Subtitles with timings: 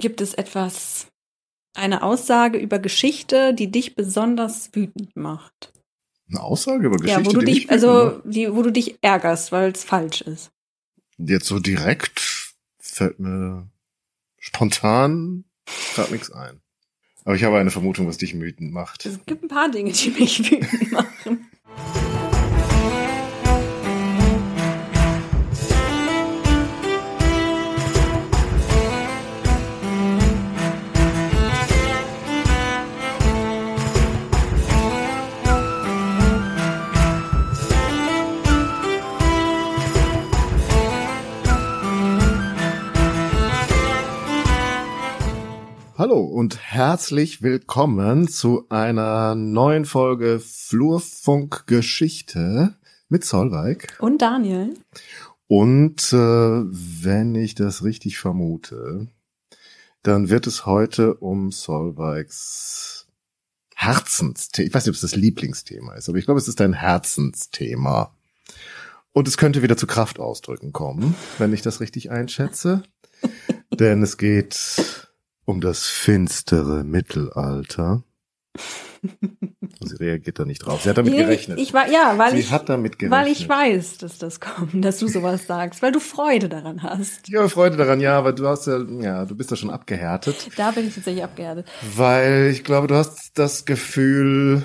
[0.00, 1.08] Gibt es etwas,
[1.74, 5.72] eine Aussage über Geschichte, die dich besonders wütend macht?
[6.28, 7.20] Eine Aussage über Geschichte?
[7.20, 8.34] Ja, wo du die dich, also, wütend macht?
[8.34, 10.50] die, wo du dich ärgerst, weil es falsch ist.
[11.18, 13.68] Jetzt so direkt fällt mir
[14.38, 15.44] spontan
[15.94, 16.60] gerade nichts ein.
[17.24, 19.04] Aber ich habe eine Vermutung, was dich wütend macht.
[19.04, 21.46] Es gibt ein paar Dinge, die mich wütend machen.
[46.00, 52.74] Hallo und herzlich willkommen zu einer neuen Folge Flurfunk Geschichte
[53.10, 53.98] mit Solveig.
[53.98, 54.72] Und Daniel?
[55.46, 59.08] Und äh, wenn ich das richtig vermute,
[60.02, 63.06] dann wird es heute um Solveigs
[63.74, 66.72] Herzensthema, ich weiß nicht, ob es das Lieblingsthema ist, aber ich glaube, es ist ein
[66.72, 68.16] Herzensthema.
[69.12, 72.84] Und es könnte wieder zu Kraftausdrücken kommen, wenn ich das richtig einschätze.
[73.78, 75.09] Denn es geht
[75.50, 78.02] um das finstere Mittelalter.
[79.82, 80.82] Sie reagiert da nicht drauf.
[80.82, 81.58] Sie hat damit gerechnet.
[81.58, 83.18] Ich war, ja, weil Sie ich, hat damit gerechnet.
[83.18, 87.28] weil ich weiß, dass das kommt, dass du sowas sagst, weil du Freude daran hast.
[87.28, 90.70] Ja, Freude daran, ja, aber du hast ja, ja, du bist ja schon abgehärtet, Da
[90.72, 91.66] bin ich tatsächlich abgehärtet.
[91.96, 94.62] weil ich glaube, du hast das Gefühl,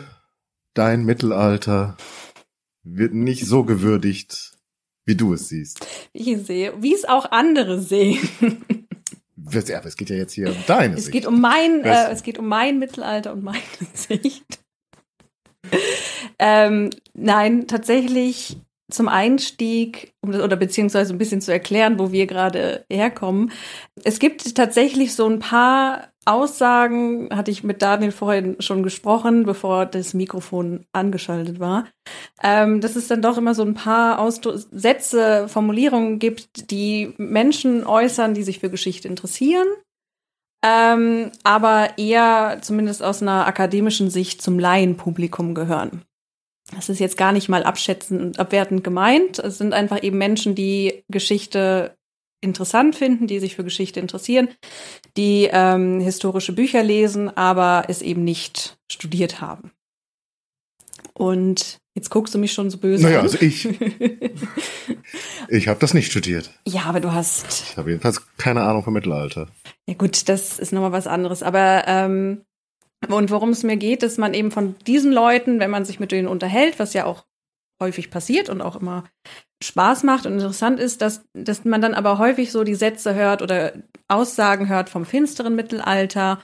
[0.74, 1.96] dein Mittelalter
[2.84, 4.58] wird nicht so gewürdigt,
[5.06, 5.86] wie du es sicht.
[6.12, 8.20] Ich sehe, wie es auch andere sehen.
[9.52, 11.12] Es geht ja jetzt hier um deine Es Sicht.
[11.14, 13.60] geht um mein, äh, es geht um mein Mittelalter und meine
[13.94, 14.60] Sicht.
[16.40, 18.58] ähm, nein, tatsächlich
[18.92, 23.52] zum Einstieg um das, oder beziehungsweise ein bisschen zu erklären, wo wir gerade herkommen.
[24.04, 29.86] Es gibt tatsächlich so ein paar Aussagen, hatte ich mit Daniel vorhin schon gesprochen, bevor
[29.86, 31.86] das Mikrofon angeschaltet war,
[32.44, 37.86] ähm, dass es dann doch immer so ein paar Ausdru Sätze, Formulierungen gibt, die Menschen
[37.86, 39.68] äußern, die sich für Geschichte interessieren
[40.66, 46.02] ähm, aber eher zumindest aus einer akademischen Sicht zum Laienpublikum gehören.
[46.76, 49.38] Das ist jetzt gar nicht mal abschätzend und abwertend gemeint.
[49.38, 51.96] Es sind einfach eben Menschen, die Geschichte
[52.46, 54.48] interessant finden, die sich für Geschichte interessieren,
[55.18, 59.72] die ähm, historische Bücher lesen, aber es eben nicht studiert haben.
[61.14, 63.26] Und jetzt guckst du mich schon so böse Naja, an.
[63.26, 63.68] also ich,
[65.50, 66.52] ich habe das nicht studiert.
[66.68, 69.48] ja, aber du hast Ich habe jedenfalls keine Ahnung vom Mittelalter.
[69.88, 71.44] Ja gut, das ist nochmal was anderes.
[71.44, 72.44] Aber ähm,
[73.08, 76.12] und worum es mir geht, dass man eben von diesen Leuten, wenn man sich mit
[76.12, 77.26] denen unterhält, was ja auch
[77.82, 79.06] häufig passiert und auch immer
[79.64, 83.42] Spaß macht und interessant ist, dass, dass man dann aber häufig so die Sätze hört
[83.42, 83.74] oder
[84.08, 86.40] Aussagen hört vom finsteren Mittelalter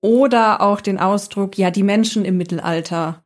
[0.00, 3.24] oder auch den Ausdruck, ja, die Menschen im Mittelalter.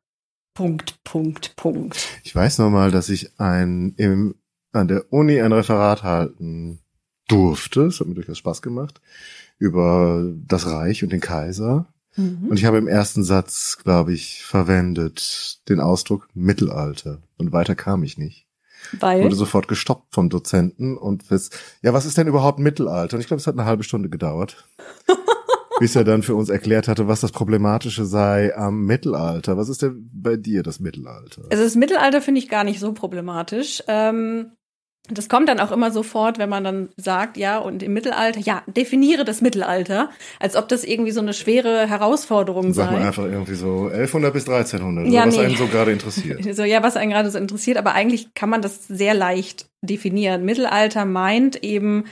[0.54, 2.08] Punkt, Punkt, Punkt.
[2.24, 4.34] Ich weiß noch mal, dass ich ein im,
[4.72, 6.80] an der Uni ein Referat halten
[7.28, 7.82] durfte.
[7.82, 9.00] Es hat mir durchaus Spaß gemacht
[9.58, 11.86] über das Reich und den Kaiser.
[12.16, 12.48] Mhm.
[12.48, 17.22] Und ich habe im ersten Satz, glaube ich, verwendet den Ausdruck Mittelalter.
[17.38, 18.46] Und weiter kam ich nicht.
[18.98, 21.50] Weil Wurde sofort gestoppt vom Dozenten und was,
[21.82, 23.16] ja, was ist denn überhaupt Mittelalter?
[23.16, 24.68] Und ich glaube, es hat eine halbe Stunde gedauert.
[25.80, 29.56] bis er dann für uns erklärt hatte, was das Problematische sei am Mittelalter.
[29.56, 31.44] Was ist denn bei dir das Mittelalter?
[31.50, 33.82] Also das Mittelalter finde ich gar nicht so problematisch.
[33.88, 34.52] Ähm,
[35.10, 38.62] das kommt dann auch immer sofort, wenn man dann sagt, ja, und im Mittelalter, ja,
[38.66, 43.06] definiere das Mittelalter, als ob das irgendwie so eine schwere Herausforderung Sag mal sei.
[43.06, 45.44] einfach irgendwie so 1100 bis 1300, Ja, was nee.
[45.44, 46.40] einen so gerade interessiert.
[46.54, 50.44] So, ja, was einen gerade so interessiert, aber eigentlich kann man das sehr leicht definieren.
[50.44, 52.04] Mittelalter meint eben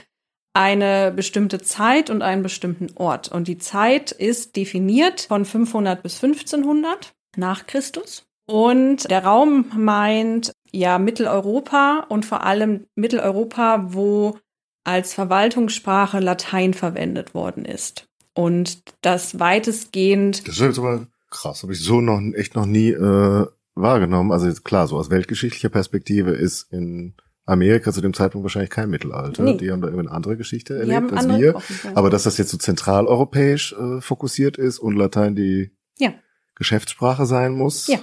[0.53, 3.29] eine bestimmte Zeit und einen bestimmten Ort.
[3.29, 8.25] Und die Zeit ist definiert von 500 bis 1500 nach Christus.
[8.45, 14.37] Und der Raum meint ja Mitteleuropa und vor allem Mitteleuropa, wo
[14.83, 18.07] als Verwaltungssprache Latein verwendet worden ist.
[18.33, 22.89] Und das weitestgehend Das ist jetzt aber krass, habe ich so noch echt noch nie
[22.91, 23.45] äh,
[23.75, 24.31] wahrgenommen.
[24.31, 27.15] Also klar, so aus weltgeschichtlicher Perspektive ist in
[27.45, 29.43] Amerika zu dem Zeitpunkt wahrscheinlich kein Mittelalter.
[29.43, 29.57] Nee.
[29.57, 31.55] Die haben da irgendwie eine andere Geschichte erlebt als wir.
[31.55, 31.89] Wochen.
[31.95, 36.13] Aber dass das jetzt so zentraleuropäisch äh, fokussiert ist und Latein die Ja.
[36.55, 37.87] Geschäftssprache sein muss.
[37.87, 37.99] Ja.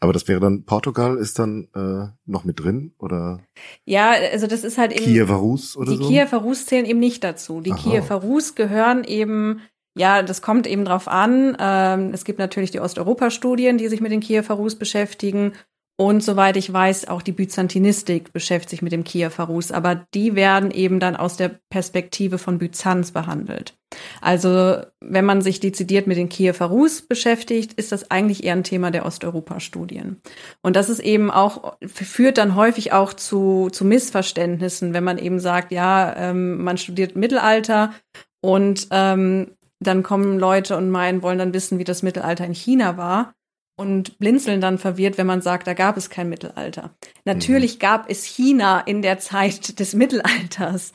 [0.00, 3.40] Aber das wäre dann, Portugal ist dann äh, noch mit drin oder
[3.84, 5.04] Ja, also das ist halt eben.
[5.04, 6.08] Kiewer Rus oder die so?
[6.08, 7.60] Kiewer Rus zählen eben nicht dazu.
[7.60, 7.78] Die Aha.
[7.78, 9.60] Kiewer Rus gehören eben,
[9.96, 11.56] ja, das kommt eben drauf an.
[11.58, 15.52] Ähm, es gibt natürlich die Osteuropa-Studien, die sich mit den Kiewer Rus beschäftigen.
[16.00, 20.36] Und soweit ich weiß, auch die Byzantinistik beschäftigt sich mit dem Kiewer Rus, aber die
[20.36, 23.76] werden eben dann aus der Perspektive von Byzanz behandelt.
[24.20, 28.62] Also wenn man sich dezidiert mit den Kiewer Rus beschäftigt, ist das eigentlich eher ein
[28.62, 30.20] Thema der Osteuropa-Studien.
[30.62, 35.40] Und das ist eben auch, führt dann häufig auch zu, zu Missverständnissen, wenn man eben
[35.40, 37.92] sagt, ja, ähm, man studiert Mittelalter
[38.40, 42.96] und ähm, dann kommen Leute und meinen, wollen dann wissen, wie das Mittelalter in China
[42.96, 43.34] war
[43.78, 46.90] und blinzeln dann verwirrt, wenn man sagt, da gab es kein Mittelalter.
[47.24, 47.78] Natürlich mhm.
[47.78, 50.92] gab es China in der Zeit des Mittelalters,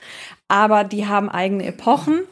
[0.50, 2.24] aber die haben eigene Epochen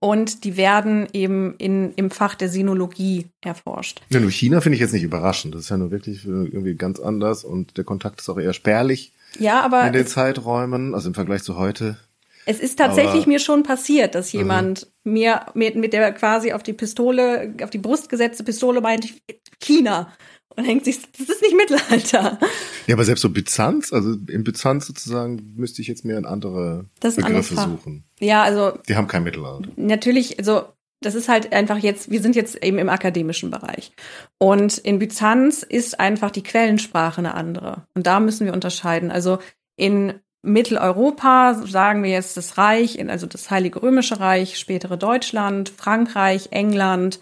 [0.00, 4.00] und die werden eben in, im Fach der Sinologie erforscht.
[4.08, 5.54] Ja, nur China finde ich jetzt nicht überraschend.
[5.54, 8.54] Das ist ja nur wirklich äh, irgendwie ganz anders und der Kontakt ist auch eher
[8.54, 9.12] spärlich.
[9.38, 11.98] Ja, aber in den Zeiträumen, also im Vergleich zu heute.
[12.46, 16.52] Es ist tatsächlich Aber, mir schon passiert, dass jemand uh mir mit, mit der quasi
[16.52, 19.14] auf die Pistole, auf die Brust gesetzte Pistole meint,
[19.60, 20.12] China.
[20.56, 22.38] Und denkt sich, das ist nicht Mittelalter.
[22.86, 26.86] Ja, aber selbst so Byzanz, also in Byzanz sozusagen müsste ich jetzt mehr in andere
[27.00, 28.04] Begriffe suchen.
[28.20, 28.78] Ja, also.
[28.88, 29.68] Die haben kein Mittelalter.
[29.76, 30.64] Natürlich, also
[31.02, 33.92] das ist halt einfach jetzt, wir sind jetzt eben im akademischen Bereich.
[34.38, 37.86] Und in Byzanz ist einfach die Quellensprache eine andere.
[37.94, 39.10] Und da müssen wir unterscheiden.
[39.10, 39.38] Also
[39.76, 46.48] in Mitteleuropa, sagen wir jetzt das Reich, also das Heilige Römische Reich, spätere Deutschland, Frankreich,
[46.50, 47.20] England,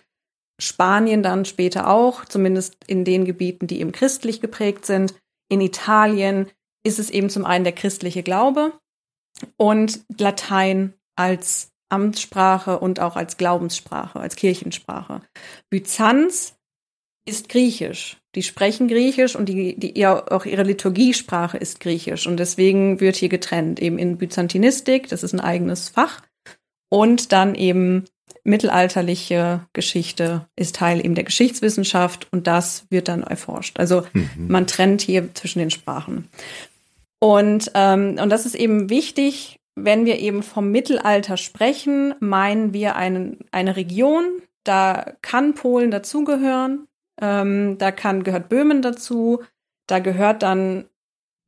[0.60, 5.14] Spanien dann später auch, zumindest in den Gebieten, die eben christlich geprägt sind.
[5.48, 6.50] In Italien
[6.84, 8.72] ist es eben zum einen der christliche Glaube
[9.56, 15.22] und Latein als Amtssprache und auch als Glaubenssprache, als Kirchensprache.
[15.70, 16.54] Byzanz
[17.26, 18.18] ist Griechisch.
[18.34, 22.26] Die sprechen Griechisch und die, die ja auch ihre Liturgiesprache ist Griechisch.
[22.26, 26.20] Und deswegen wird hier getrennt, eben in Byzantinistik, das ist ein eigenes Fach,
[26.90, 28.04] und dann eben
[28.44, 33.80] mittelalterliche Geschichte ist Teil eben der Geschichtswissenschaft und das wird dann erforscht.
[33.80, 34.46] Also mhm.
[34.48, 36.28] man trennt hier zwischen den Sprachen.
[37.20, 42.96] Und, ähm, und das ist eben wichtig, wenn wir eben vom Mittelalter sprechen, meinen wir
[42.96, 46.86] einen, eine Region, da kann Polen dazugehören,
[47.20, 49.42] ähm, da kann, gehört Böhmen dazu.
[49.86, 50.86] Da gehört dann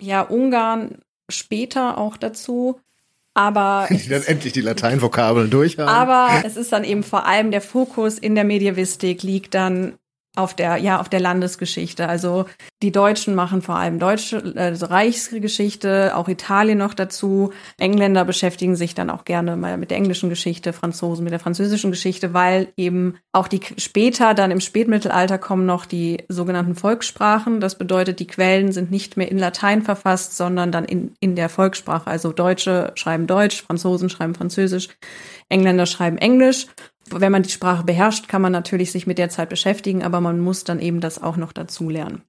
[0.00, 2.80] ja Ungarn später auch dazu.
[3.36, 5.88] Aber die dann endlich die Lateinvokabeln durch haben.
[5.88, 9.98] Aber es ist dann eben vor allem der Fokus in der Medievistik liegt dann
[10.36, 12.08] auf der, ja, auf der Landesgeschichte.
[12.08, 12.44] Also
[12.82, 17.52] die Deutschen machen vor allem deutsche, also Reichsgeschichte, auch Italien noch dazu.
[17.78, 21.90] Engländer beschäftigen sich dann auch gerne mal mit der englischen Geschichte, Franzosen mit der französischen
[21.90, 27.60] Geschichte, weil eben auch die später, dann im Spätmittelalter kommen noch die sogenannten Volkssprachen.
[27.60, 31.48] Das bedeutet, die Quellen sind nicht mehr in Latein verfasst, sondern dann in, in der
[31.48, 32.08] Volkssprache.
[32.08, 34.88] Also Deutsche schreiben Deutsch, Franzosen schreiben Französisch,
[35.48, 36.66] Engländer schreiben Englisch
[37.10, 40.40] wenn man die Sprache beherrscht, kann man natürlich sich mit der Zeit beschäftigen, aber man
[40.40, 42.22] muss dann eben das auch noch dazu lernen.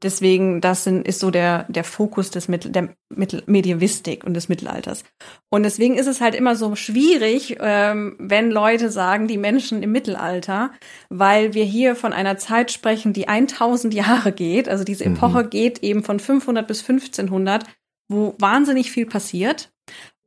[0.00, 4.48] Deswegen, das sind, ist so der, der Fokus des Mittel, der Mittel, Medievistik und des
[4.48, 5.02] Mittelalters.
[5.50, 9.90] Und deswegen ist es halt immer so schwierig, ähm, wenn Leute sagen, die Menschen im
[9.90, 10.70] Mittelalter,
[11.08, 14.68] weil wir hier von einer Zeit sprechen, die 1000 Jahre geht.
[14.68, 15.16] Also diese mhm.
[15.16, 15.50] Epoche mhm.
[15.50, 17.64] geht eben von 500 bis 1500,
[18.08, 19.72] wo wahnsinnig viel passiert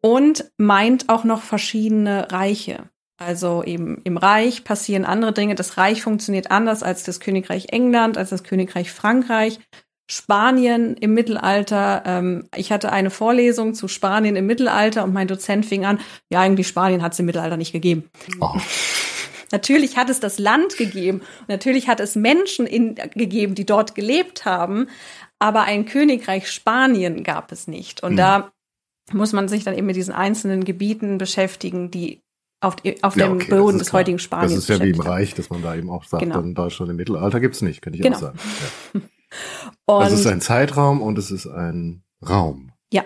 [0.02, 2.90] und meint auch noch verschiedene Reiche.
[3.22, 5.54] Also eben im Reich passieren andere Dinge.
[5.54, 9.60] Das Reich funktioniert anders als das Königreich England, als das Königreich Frankreich.
[10.10, 12.04] Spanien im Mittelalter.
[12.06, 16.42] Ähm, ich hatte eine Vorlesung zu Spanien im Mittelalter und mein Dozent fing an, ja,
[16.42, 18.10] eigentlich Spanien hat es im Mittelalter nicht gegeben.
[18.42, 18.56] Oh.
[19.52, 21.22] Natürlich hat es das Land gegeben.
[21.48, 24.88] natürlich hat es Menschen in, gegeben, die dort gelebt haben.
[25.40, 28.02] Aber ein Königreich Spanien gab es nicht.
[28.02, 28.18] Und hm.
[28.18, 28.52] da
[29.12, 32.22] muss man sich dann eben mit diesen einzelnen Gebieten beschäftigen, die
[32.62, 34.54] auf, auf ja, dem okay, Boden des heutigen Spaniens.
[34.54, 36.40] Das ist ja wie im Reich, dass man da eben auch sagt, genau.
[36.40, 38.16] in Deutschland im Mittelalter gibt's nicht, könnte ich genau.
[38.16, 38.40] auch sagen.
[38.94, 39.02] Ja.
[39.88, 42.72] also es ist ein Zeitraum und es ist ein Raum.
[42.94, 43.04] Ja.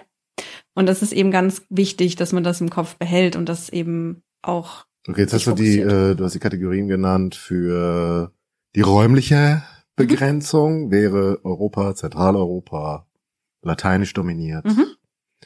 [0.74, 4.24] Und das ist eben ganz wichtig, dass man das im Kopf behält und das eben
[4.41, 4.85] auch.
[5.07, 8.33] Okay, jetzt hast du die, äh, du hast die Kategorien genannt für
[8.75, 9.63] die räumliche
[9.95, 10.91] Begrenzung, mhm.
[10.91, 13.07] wäre Europa, Zentraleuropa,
[13.62, 14.65] lateinisch dominiert.
[14.65, 14.88] Mhm.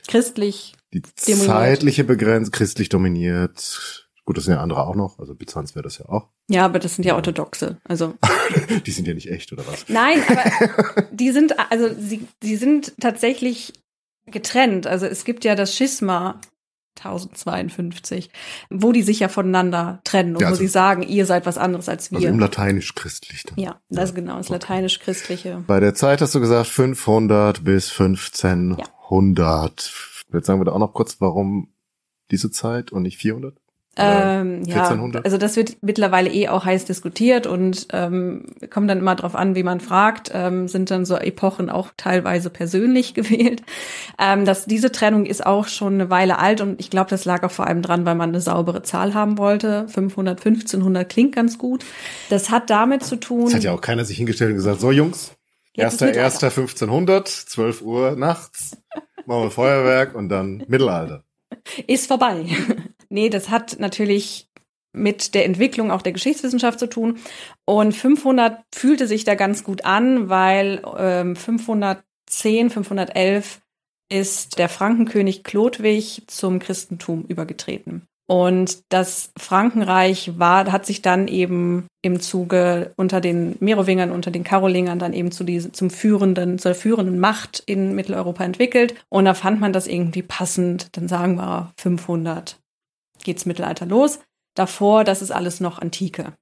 [0.07, 1.47] Christlich die dominiert.
[1.47, 4.07] zeitliche Begrenzung, christlich dominiert.
[4.25, 5.17] Gut, das sind ja andere auch noch.
[5.19, 6.29] Also Byzanz wäre das ja auch.
[6.49, 7.77] Ja, aber das sind ja orthodoxe.
[7.83, 8.15] Also
[8.85, 9.89] die sind ja nicht echt oder was?
[9.89, 13.73] Nein, aber die sind also sie sie sind tatsächlich
[14.27, 14.87] getrennt.
[14.87, 16.39] Also es gibt ja das Schisma
[16.99, 18.29] 1052,
[18.69, 21.57] wo die sich ja voneinander trennen und ja, also, wo sie sagen, ihr seid was
[21.57, 22.17] anderes als wir.
[22.17, 23.45] Also im lateinisch-christlich.
[23.55, 24.15] Ja, das ja.
[24.15, 25.63] genau, das lateinisch-christliche.
[25.65, 28.79] Bei der Zeit hast du gesagt 500 bis 1500.
[28.79, 29.89] Ja.
[30.31, 31.73] Jetzt sagen wir da auch noch kurz, warum
[32.31, 33.55] diese Zeit und nicht 400?
[34.01, 34.87] Ähm, ja,
[35.23, 39.55] also das wird mittlerweile eh auch heiß diskutiert und ähm, kommt dann immer drauf an,
[39.55, 43.61] wie man fragt, ähm, sind dann so Epochen auch teilweise persönlich gewählt.
[44.17, 47.43] Ähm, dass diese Trennung ist auch schon eine Weile alt und ich glaube, das lag
[47.43, 49.87] auch vor allem dran, weil man eine saubere Zahl haben wollte.
[49.89, 51.83] 500, 1500 klingt ganz gut.
[52.29, 53.47] Das hat damit zu tun.
[53.47, 55.33] Es hat ja auch keiner sich hingestellt und gesagt, so Jungs,
[55.73, 58.77] erster, erster 1500, 12 Uhr nachts,
[59.29, 61.23] machen wir Feuerwerk und dann Mittelalter.
[61.87, 62.45] Ist vorbei.
[63.09, 64.49] nee, das hat natürlich
[64.91, 67.19] mit der Entwicklung auch der Geschichtswissenschaft zu tun.
[67.63, 73.61] Und 500 fühlte sich da ganz gut an, weil ähm, 510, 511
[74.11, 78.07] ist der Frankenkönig Chlodwig zum Christentum übergetreten.
[78.29, 84.43] Und das Frankenreich war, hat sich dann eben im Zuge unter den Merowingern, unter den
[84.43, 88.93] Karolingern dann eben zu diesem, zum führenden, zur führenden Macht in Mitteleuropa entwickelt.
[89.09, 90.95] Und da fand man das irgendwie passend.
[90.95, 92.59] Dann sagen wir 500
[93.23, 94.19] geht's Mittelalter los.
[94.53, 96.33] Davor, das ist alles noch Antike.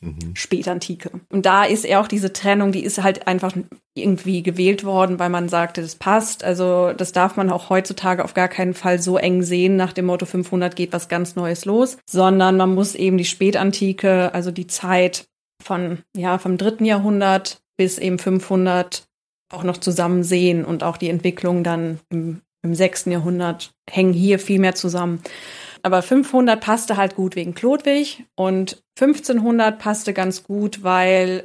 [0.00, 0.34] Mhm.
[0.34, 1.10] Spätantike.
[1.30, 3.54] Und da ist eher auch diese Trennung, die ist halt einfach
[3.94, 6.44] irgendwie gewählt worden, weil man sagte, das passt.
[6.44, 10.06] Also das darf man auch heutzutage auf gar keinen Fall so eng sehen nach dem
[10.06, 14.66] Motto 500 geht was ganz Neues los, sondern man muss eben die Spätantike, also die
[14.66, 15.26] Zeit
[15.62, 19.06] von, ja, vom dritten Jahrhundert bis eben 500
[19.52, 24.38] auch noch zusammen sehen und auch die Entwicklung dann im, im sechsten Jahrhundert hängen hier
[24.38, 25.22] viel mehr zusammen.
[25.86, 31.44] Aber 500 passte halt gut wegen Chlodwig und 1500 passte ganz gut, weil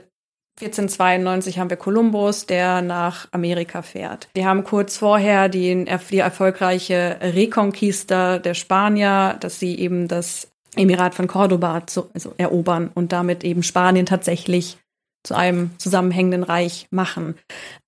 [0.60, 4.30] 1492 haben wir Kolumbus, der nach Amerika fährt.
[4.34, 11.14] Wir haben kurz vorher die, die erfolgreiche Reconquista der Spanier, dass sie eben das Emirat
[11.14, 14.80] von Cordoba zu, also erobern und damit eben Spanien tatsächlich
[15.22, 17.36] zu einem zusammenhängenden Reich machen.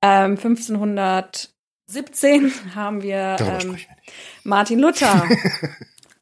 [0.04, 3.76] Ähm, 1517 haben wir ähm,
[4.44, 5.28] Martin Luther.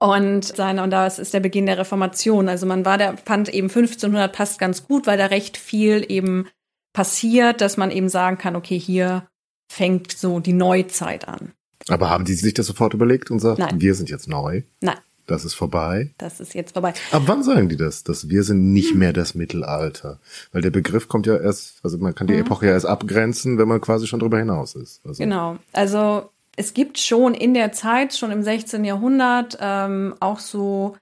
[0.02, 2.50] Und seine, und das ist der Beginn der Reformation.
[2.50, 6.48] Also man war der, fand eben 1500 passt ganz gut, weil da recht viel eben
[6.92, 9.28] passiert, dass man eben sagen kann, okay, hier
[9.72, 11.54] fängt so die Neuzeit an.
[11.88, 13.80] Aber haben die sich das sofort überlegt und sagt, Nein.
[13.80, 14.64] wir sind jetzt neu?
[14.82, 14.98] Nein.
[15.28, 16.16] Das ist vorbei.
[16.18, 16.96] Das ist jetzt vorbei.
[17.12, 18.04] Ab wann sagen die das?
[18.04, 20.20] Dass wir sind nicht mehr das Mittelalter?
[20.52, 22.40] Weil der Begriff kommt ja erst, also man kann die mhm.
[22.40, 25.06] Epoche ja erst abgrenzen, wenn man quasi schon drüber hinaus ist.
[25.06, 25.58] Also genau.
[25.74, 28.86] Also es gibt schon in der Zeit, schon im 16.
[28.86, 30.96] Jahrhundert, ähm, auch so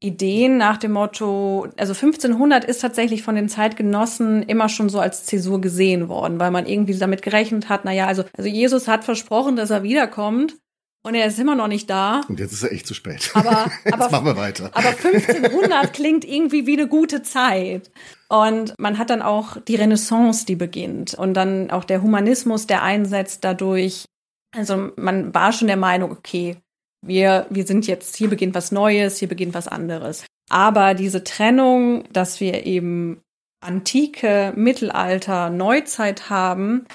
[0.00, 5.26] Ideen nach dem Motto, also 1500 ist tatsächlich von den Zeitgenossen immer schon so als
[5.26, 9.54] Zäsur gesehen worden, weil man irgendwie damit gerechnet hat, naja, also, also Jesus hat versprochen,
[9.54, 10.56] dass er wiederkommt
[11.04, 12.22] und er ist immer noch nicht da.
[12.28, 13.30] Und jetzt ist er echt zu spät.
[13.34, 14.70] Aber, jetzt aber, machen wir weiter.
[14.72, 17.90] Aber 1500 klingt irgendwie wie eine gute Zeit.
[18.28, 21.12] Und man hat dann auch die Renaissance, die beginnt.
[21.14, 24.06] Und dann auch der Humanismus, der einsetzt dadurch.
[24.54, 26.56] Also man war schon der Meinung, okay,
[27.04, 30.24] wir, wir sind jetzt, hier beginnt was Neues, hier beginnt was anderes.
[30.50, 33.22] Aber diese Trennung, dass wir eben
[33.60, 36.86] Antike, Mittelalter, Neuzeit haben,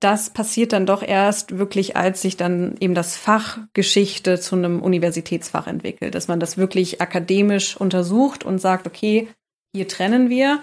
[0.00, 4.80] das passiert dann doch erst wirklich, als sich dann eben das Fach Geschichte zu einem
[4.80, 9.28] Universitätsfach entwickelt, dass man das wirklich akademisch untersucht und sagt, okay,
[9.74, 10.62] hier trennen wir.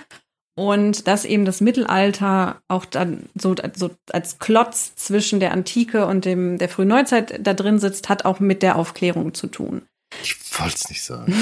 [0.57, 6.25] Und dass eben das Mittelalter auch dann so, so als Klotz zwischen der Antike und
[6.25, 9.83] dem, der frühen Neuzeit da drin sitzt, hat auch mit der Aufklärung zu tun.
[10.23, 11.33] Ich wollte es nicht sagen.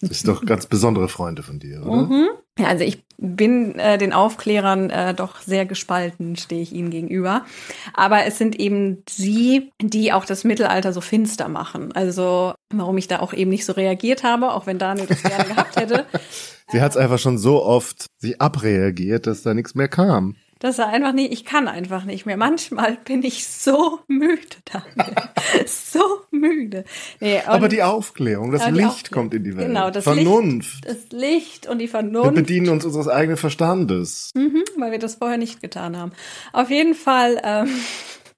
[0.00, 2.02] das sind doch ganz besondere Freunde von dir, oder?
[2.02, 2.28] Mhm.
[2.58, 7.46] Ja, also ich bin äh, den Aufklärern äh, doch sehr gespalten, stehe ich ihnen gegenüber.
[7.94, 11.92] Aber es sind eben sie, die auch das Mittelalter so finster machen.
[11.92, 15.44] Also warum ich da auch eben nicht so reagiert habe, auch wenn Daniel das gerne
[15.44, 16.06] gehabt hätte.
[16.68, 20.36] Sie hat es einfach schon so oft sich abreagiert, dass da nichts mehr kam.
[20.62, 22.36] Das er einfach nicht, ich kann einfach nicht mehr.
[22.36, 24.38] Manchmal bin ich so müde,
[24.72, 25.12] Daniel.
[25.66, 26.84] so müde.
[27.18, 29.24] Nee, Aber die Aufklärung, das Licht Aufklärung.
[29.24, 29.66] kommt in die Welt.
[29.66, 30.84] Genau, das Vernunft.
[30.84, 32.30] Licht, das Licht und die Vernunft.
[32.30, 34.30] Wir bedienen uns unseres eigenen Verstandes.
[34.36, 36.12] Mhm, weil wir das vorher nicht getan haben.
[36.52, 37.40] Auf jeden Fall.
[37.42, 37.68] Ähm,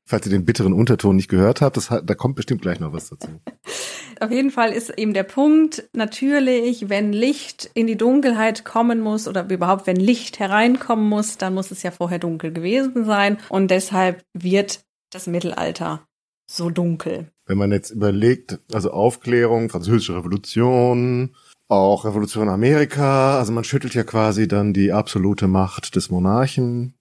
[0.07, 3.09] Falls ihr den bitteren Unterton nicht gehört habt, das, da kommt bestimmt gleich noch was
[3.09, 3.29] dazu.
[4.21, 9.27] Auf jeden Fall ist eben der Punkt, natürlich, wenn Licht in die Dunkelheit kommen muss
[9.27, 13.39] oder überhaupt, wenn Licht hereinkommen muss, dann muss es ja vorher dunkel gewesen sein.
[13.49, 16.07] Und deshalb wird das Mittelalter
[16.47, 17.31] so dunkel.
[17.47, 21.35] Wenn man jetzt überlegt, also Aufklärung, französische Revolution,
[21.69, 26.95] auch Revolution in Amerika, also man schüttelt ja quasi dann die absolute Macht des Monarchen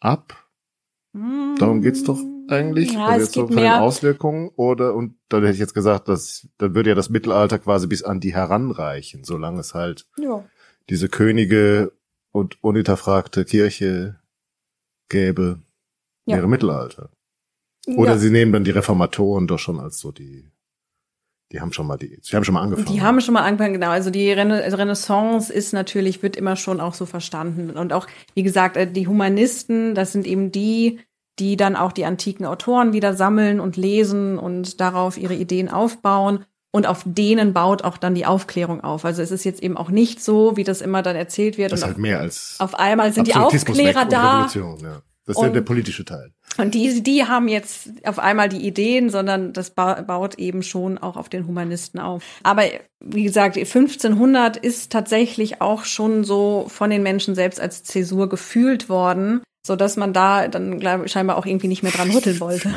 [0.00, 0.48] ab.
[1.58, 2.92] Darum geht's doch eigentlich?
[2.92, 3.74] Ja, es jetzt so mehr.
[3.74, 7.58] den Auswirkungen oder und dann hätte ich jetzt gesagt, dass dann würde ja das Mittelalter
[7.58, 10.44] quasi bis an die heranreichen, solange es halt ja.
[10.88, 11.92] diese Könige
[12.32, 14.20] und unhinterfragte Kirche
[15.08, 15.60] gäbe,
[16.26, 16.36] Ja.
[16.36, 17.10] wäre Mittelalter.
[17.86, 18.18] Oder ja.
[18.18, 20.50] sie nehmen dann die Reformatoren doch schon als so die
[21.50, 22.94] Die haben schon mal die, sie haben schon mal angefangen.
[22.94, 23.90] Die haben schon mal angefangen, genau.
[23.90, 27.70] Also die Rena also Renaissance ist natürlich, wird immer schon auch so verstanden.
[27.70, 31.00] Und auch, wie gesagt, äh, die Humanisten, das sind eben die,
[31.40, 36.44] die dann auch die antiken Autoren wieder sammeln und lesen und darauf ihre Ideen aufbauen.
[36.72, 39.04] Und auf denen baut auch dann die Aufklärung auf.
[39.04, 41.72] Also es ist jetzt eben auch nicht so, wie das immer dann erzählt wird.
[41.72, 42.54] Das ist halt mehr als.
[42.60, 44.46] Auf einmal sind die Aufklärer da.
[44.54, 45.02] Ja.
[45.26, 46.32] Das ist ja der politische Teil.
[46.58, 51.16] Und die, die haben jetzt auf einmal die Ideen, sondern das baut eben schon auch
[51.16, 52.24] auf den Humanisten auf.
[52.42, 52.64] Aber
[53.00, 58.88] wie gesagt, 1500 ist tatsächlich auch schon so von den Menschen selbst als Zäsur gefühlt
[58.88, 62.72] worden so dass man da dann scheinbar auch irgendwie nicht mehr dran rütteln wollte.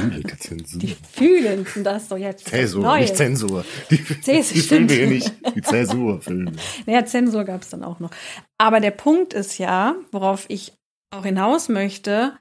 [0.75, 2.49] Die fühlen das so jetzt.
[2.49, 3.01] Zäsur, Neues.
[3.01, 3.65] nicht Zensur.
[3.89, 5.33] Die, Zäsur, die fühlen wir nicht.
[5.55, 8.11] Die Zäsur fühlen Naja, Zensur gab es dann auch noch.
[8.57, 10.73] Aber der Punkt ist ja, worauf ich
[11.11, 12.33] auch hinaus möchte,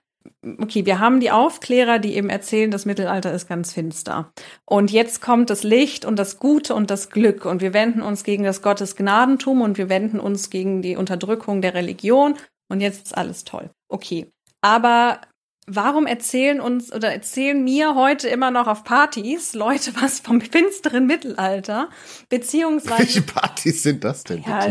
[0.58, 4.32] okay, wir haben die Aufklärer, die eben erzählen, das Mittelalter ist ganz finster.
[4.64, 7.44] Und jetzt kommt das Licht und das Gute und das Glück.
[7.44, 11.74] Und wir wenden uns gegen das Gottesgnadentum und wir wenden uns gegen die Unterdrückung der
[11.74, 12.34] Religion.
[12.68, 13.70] Und jetzt ist alles toll.
[13.92, 14.32] Okay.
[14.62, 15.20] Aber
[15.66, 21.06] warum erzählen uns oder erzählen mir heute immer noch auf Partys Leute was vom finsteren
[21.06, 21.90] Mittelalter?
[22.28, 22.98] Beziehungsweise.
[23.00, 24.42] Welche Partys sind das denn?
[24.42, 24.66] Ja,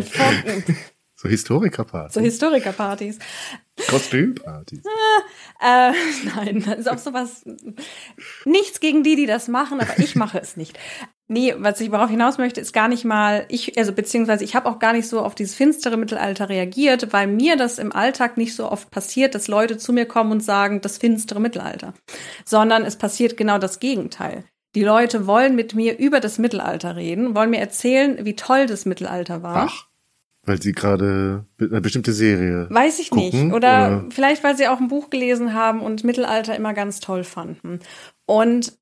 [1.22, 2.16] so Historikerpartys.
[2.16, 3.20] So Historikerpartys.
[3.88, 4.82] Kostümpartys.
[5.62, 5.92] äh,
[6.36, 7.46] nein, das ist auch sowas.
[8.46, 10.80] Nichts gegen die, die das machen, aber ich mache es nicht.
[11.28, 14.68] Nee, was ich darauf hinaus möchte, ist gar nicht mal, ich, also beziehungsweise ich habe
[14.68, 18.56] auch gar nicht so auf dieses finstere Mittelalter reagiert, weil mir das im Alltag nicht
[18.56, 21.94] so oft passiert, dass Leute zu mir kommen und sagen, das finstere Mittelalter.
[22.46, 24.44] Sondern es passiert genau das Gegenteil.
[24.74, 28.86] Die Leute wollen mit mir über das Mittelalter reden, wollen mir erzählen, wie toll das
[28.86, 29.70] Mittelalter war.
[29.70, 29.90] Ach.
[30.51, 32.67] Weil sie gerade eine bestimmte Serie.
[32.70, 33.55] Weiß ich gucken, nicht.
[33.55, 37.24] Oder, oder, vielleicht, weil sie auch ein Buch gelesen haben und Mittelalter immer ganz toll
[37.24, 37.79] fanden.
[38.25, 38.77] Und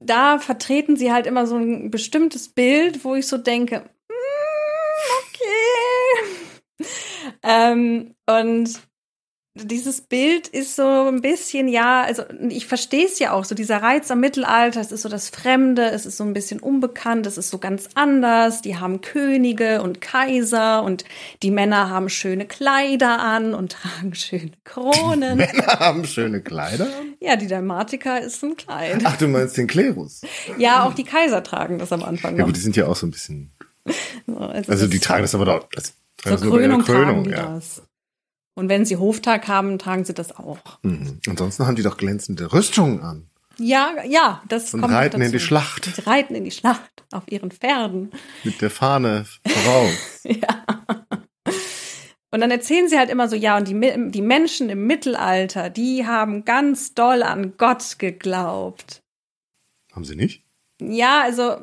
[0.00, 4.12] da vertreten sie halt immer so ein bestimmtes Bild, wo ich so denke, mm,
[6.80, 6.88] okay.
[7.44, 8.80] ähm, und
[9.56, 13.82] dieses Bild ist so ein bisschen, ja, also ich verstehe es ja auch, so dieser
[13.82, 17.38] Reiz am Mittelalter, es ist so das Fremde, es ist so ein bisschen unbekannt, es
[17.38, 18.62] ist so ganz anders.
[18.62, 21.04] Die haben Könige und Kaiser und
[21.44, 25.38] die Männer haben schöne Kleider an und tragen schöne Kronen.
[25.38, 26.88] Die Männer haben schöne Kleider?
[27.20, 29.02] Ja, die Dalmatiker ist ein Kleid.
[29.04, 30.22] Ach, du meinst den Klerus?
[30.58, 32.32] Ja, auch die Kaiser tragen das am Anfang.
[32.32, 32.38] Noch.
[32.38, 33.52] Ja, aber die sind ja auch so ein bisschen.
[34.26, 35.68] So, also, also die tragen das aber doch.
[35.70, 37.54] Das zur Krönung, Krönung tragen die ja.
[37.54, 37.82] das.
[38.54, 40.58] Und wenn sie Hoftag haben, tragen sie das auch.
[40.82, 41.20] Mhm.
[41.28, 43.28] Ansonsten haben die doch glänzende Rüstungen an.
[43.58, 45.84] Ja, ja, das Und kommt reiten in die Schlacht.
[45.94, 48.10] Sie reiten in die Schlacht auf ihren Pferden.
[48.42, 49.94] Mit der Fahne voraus.
[50.24, 50.64] ja.
[52.32, 56.04] Und dann erzählen sie halt immer so, ja, und die, die Menschen im Mittelalter, die
[56.04, 59.02] haben ganz doll an Gott geglaubt.
[59.92, 60.43] Haben sie nicht?
[60.90, 61.56] Ja, also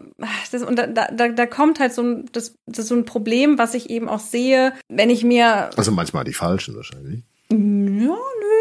[0.51, 3.73] das, und da, da, da kommt halt so ein, das, das so ein Problem, was
[3.73, 5.69] ich eben auch sehe, wenn ich mir.
[5.77, 7.23] Also manchmal die falschen wahrscheinlich.
[7.51, 8.17] Ja, nö.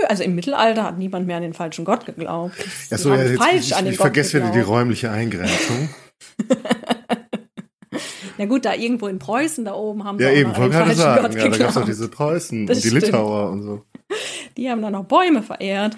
[0.08, 2.54] Also im Mittelalter hat niemand mehr an den falschen Gott geglaubt.
[2.90, 5.90] Ja, so, ja, jetzt, falsch ich, an den ich Gott vergesse wieder die räumliche Eingrenzung.
[8.38, 10.94] Na gut, da irgendwo in Preußen da oben haben sie ja, auch eben, wollte gerade
[10.94, 13.04] sagen, Gott ja, da gab es auch diese Preußen das und die stimmt.
[13.04, 13.84] Litauer und so.
[14.56, 15.96] Die haben da noch Bäume verehrt.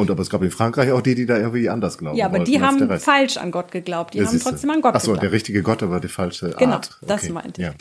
[0.00, 2.16] Und aber es gab in Frankreich auch die, die da irgendwie anders glauben.
[2.16, 4.14] Ja, aber wollten, die haben falsch an Gott geglaubt.
[4.14, 5.22] Die ja, haben trotzdem an Gott Ach so, geglaubt.
[5.24, 6.98] der richtige Gott, aber die falsche genau, Art.
[7.00, 7.66] Genau, das meinte ich.
[7.66, 7.74] Ja,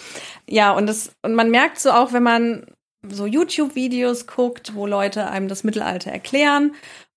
[0.47, 2.65] ja und, das, und man merkt so auch, wenn man
[3.07, 6.73] so YouTube-Videos guckt, wo Leute einem das Mittelalter erklären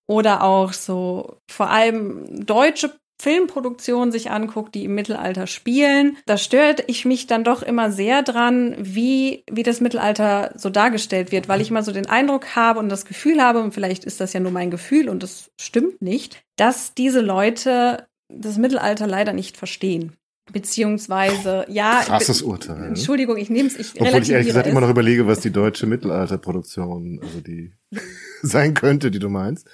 [0.07, 6.83] oder auch so vor allem deutsche Filmproduktionen sich anguckt, die im Mittelalter spielen, da stört
[6.89, 11.61] ich mich dann doch immer sehr dran, wie, wie das Mittelalter so dargestellt wird, weil
[11.61, 14.41] ich immer so den Eindruck habe und das Gefühl habe, und vielleicht ist das ja
[14.41, 20.17] nur mein Gefühl und das stimmt nicht, dass diese Leute das Mittelalter leider nicht verstehen.
[20.53, 22.01] Beziehungsweise, ja.
[22.05, 22.89] Krasses Urteil.
[22.89, 23.79] Entschuldigung, ich nehme es.
[23.79, 27.73] Ich Obwohl ich ehrlich gesagt immer noch überlege, was die deutsche Mittelalterproduktion, also die
[28.43, 29.69] sein könnte, die du meinst.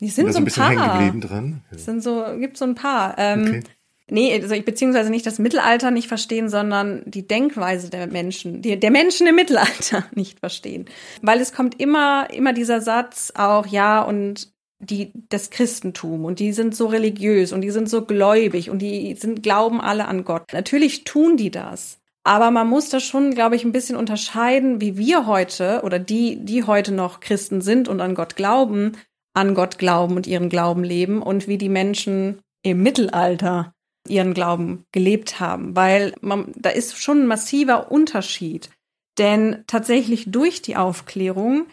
[0.00, 0.70] Die sind so ein, ein bisschen paar.
[0.70, 1.60] hängen geblieben dran.
[1.70, 1.78] Ja.
[1.78, 3.14] sind so, gibt so ein paar.
[3.18, 3.62] Ähm, okay.
[4.10, 8.78] Nee, also ich beziehungsweise nicht das Mittelalter nicht verstehen, sondern die Denkweise der Menschen, die,
[8.78, 10.86] der Menschen im Mittelalter nicht verstehen.
[11.22, 16.52] Weil es kommt immer, immer dieser Satz auch, ja, und die, das Christentum und die
[16.52, 20.52] sind so religiös und die sind so gläubig und die sind, glauben alle an Gott.
[20.52, 21.98] Natürlich tun die das.
[22.24, 26.44] Aber man muss da schon, glaube ich, ein bisschen unterscheiden, wie wir heute oder die,
[26.44, 28.92] die heute noch Christen sind und an Gott glauben,
[29.34, 33.72] an Gott glauben und ihren Glauben leben und wie die Menschen im Mittelalter
[34.08, 38.70] ihren Glauben gelebt haben, weil man, da ist schon ein massiver Unterschied.
[39.18, 41.66] Denn tatsächlich durch die Aufklärung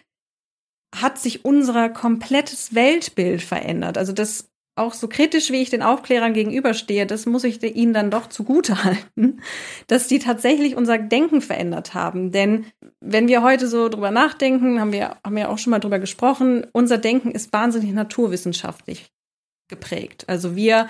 [0.94, 3.98] hat sich unser komplettes Weltbild verändert.
[3.98, 8.10] Also das auch so kritisch, wie ich den Aufklärern gegenüberstehe, das muss ich ihnen dann
[8.10, 9.40] doch zugute halten,
[9.86, 12.32] dass die tatsächlich unser Denken verändert haben.
[12.32, 12.66] Denn
[13.00, 16.66] wenn wir heute so drüber nachdenken, haben wir, haben wir auch schon mal drüber gesprochen,
[16.72, 19.10] unser Denken ist wahnsinnig naturwissenschaftlich
[19.68, 20.24] geprägt.
[20.28, 20.88] Also wir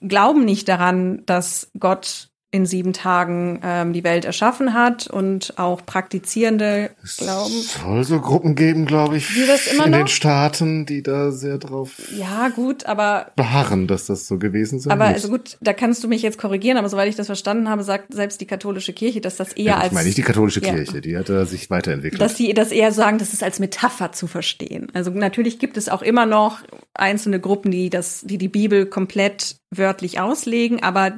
[0.00, 5.86] glauben nicht daran, dass Gott in sieben Tagen ähm, die Welt erschaffen hat und auch
[5.86, 7.54] Praktizierende glauben.
[7.54, 9.98] Es soll so Gruppen geben, glaube ich, die das immer in noch?
[9.98, 14.92] den Staaten, die da sehr drauf Ja, gut, aber beharren, dass das so gewesen sein
[14.92, 15.14] aber muss.
[15.14, 18.12] also gut, da kannst du mich jetzt korrigieren, aber soweit ich das verstanden habe, sagt
[18.12, 20.74] selbst die katholische Kirche, dass das eher ja, ich als meine nicht die katholische ja.
[20.74, 22.20] Kirche, die hat da sich weiterentwickelt.
[22.20, 24.88] dass die das eher sagen, das ist als Metapher zu verstehen.
[24.94, 26.58] Also natürlich gibt es auch immer noch
[26.94, 31.12] einzelne Gruppen, die das, die die Bibel komplett wörtlich auslegen, aber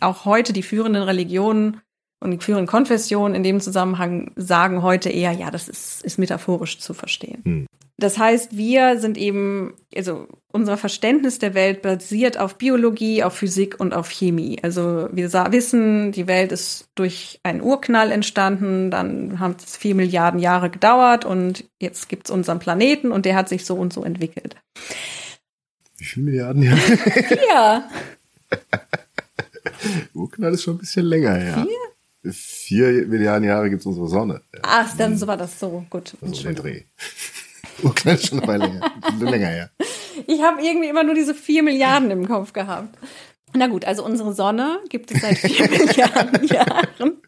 [0.00, 1.80] auch heute die führenden Religionen
[2.20, 6.78] und die führenden Konfessionen in dem Zusammenhang sagen heute eher, ja, das ist, ist metaphorisch
[6.78, 7.42] zu verstehen.
[7.44, 7.66] Hm.
[7.96, 13.78] Das heißt, wir sind eben, also unser Verständnis der Welt basiert auf Biologie, auf Physik
[13.78, 14.58] und auf Chemie.
[14.62, 20.40] Also wir wissen, die Welt ist durch einen Urknall entstanden, dann hat es vier Milliarden
[20.40, 24.02] Jahre gedauert und jetzt gibt es unseren Planeten und der hat sich so und so
[24.02, 24.56] entwickelt.
[25.98, 26.80] Wie viele Milliarden Jahre?
[27.48, 27.90] Ja,
[30.14, 31.66] Urknall ist schon ein bisschen länger her.
[32.22, 32.32] Vier?
[32.32, 34.40] Vier Milliarden Jahre gibt's unsere Sonne.
[34.62, 35.84] Ach, dann so war das so.
[35.90, 36.14] Gut.
[36.22, 36.82] so den Dreh.
[37.82, 39.70] Urknall ist schon eine Weile länger, länger her.
[40.26, 42.96] Ich habe irgendwie immer nur diese vier Milliarden im Kopf gehabt.
[43.52, 47.18] Na gut, also unsere Sonne gibt es seit vier Milliarden Jahren.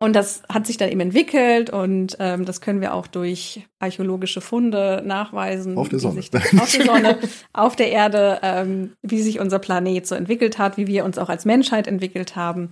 [0.00, 4.40] Und das hat sich dann eben entwickelt und ähm, das können wir auch durch archäologische
[4.40, 5.76] Funde nachweisen.
[5.76, 6.22] Auf der Sonne.
[6.22, 7.18] Sich, auf der Sonne,
[7.52, 11.28] auf der Erde, ähm, wie sich unser Planet so entwickelt hat, wie wir uns auch
[11.28, 12.70] als Menschheit entwickelt haben.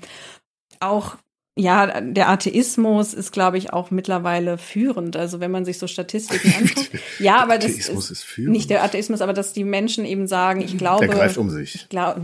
[0.79, 1.17] Auch
[1.59, 5.17] ja, der Atheismus ist, glaube ich, auch mittlerweile führend.
[5.17, 6.91] Also wenn man sich so Statistiken anguckt.
[7.19, 8.53] Ja, aber das Atheismus ist, ist führend.
[8.53, 11.07] nicht der Atheismus, aber dass die Menschen eben sagen, ich glaube.
[11.07, 11.75] Der greift um sich.
[11.75, 12.21] Ich glaube,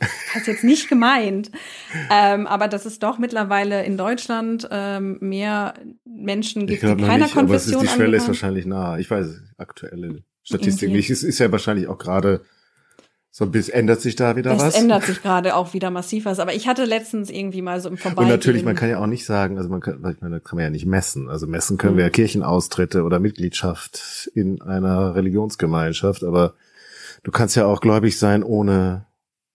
[0.00, 1.50] das hast jetzt nicht gemeint.
[2.10, 7.36] ähm, aber dass es doch mittlerweile in Deutschland ähm, mehr Menschen gibt, die keiner nicht,
[7.36, 8.98] aber es ist, Konfession die Schwelle ist wahrscheinlich nah.
[8.98, 11.10] Ich weiß, es, aktuelle Statistik nicht.
[11.10, 12.40] Es ist ja wahrscheinlich auch gerade
[13.30, 14.74] so ein bisschen, ändert sich da wieder Es was?
[14.74, 16.40] ändert sich gerade auch wieder massiv was.
[16.40, 18.24] Aber ich hatte letztens irgendwie mal so im Vorbeigehen.
[18.24, 20.56] Und natürlich, man kann ja auch nicht sagen, also man kann, ich meine, das kann
[20.56, 21.28] man ja nicht messen.
[21.28, 21.98] Also messen können Mhm.
[21.98, 26.54] wir ja Kirchenaustritte oder Mitgliedschaft in einer Religionsgemeinschaft, aber
[27.22, 29.04] du kannst ja auch gläubig sein, ohne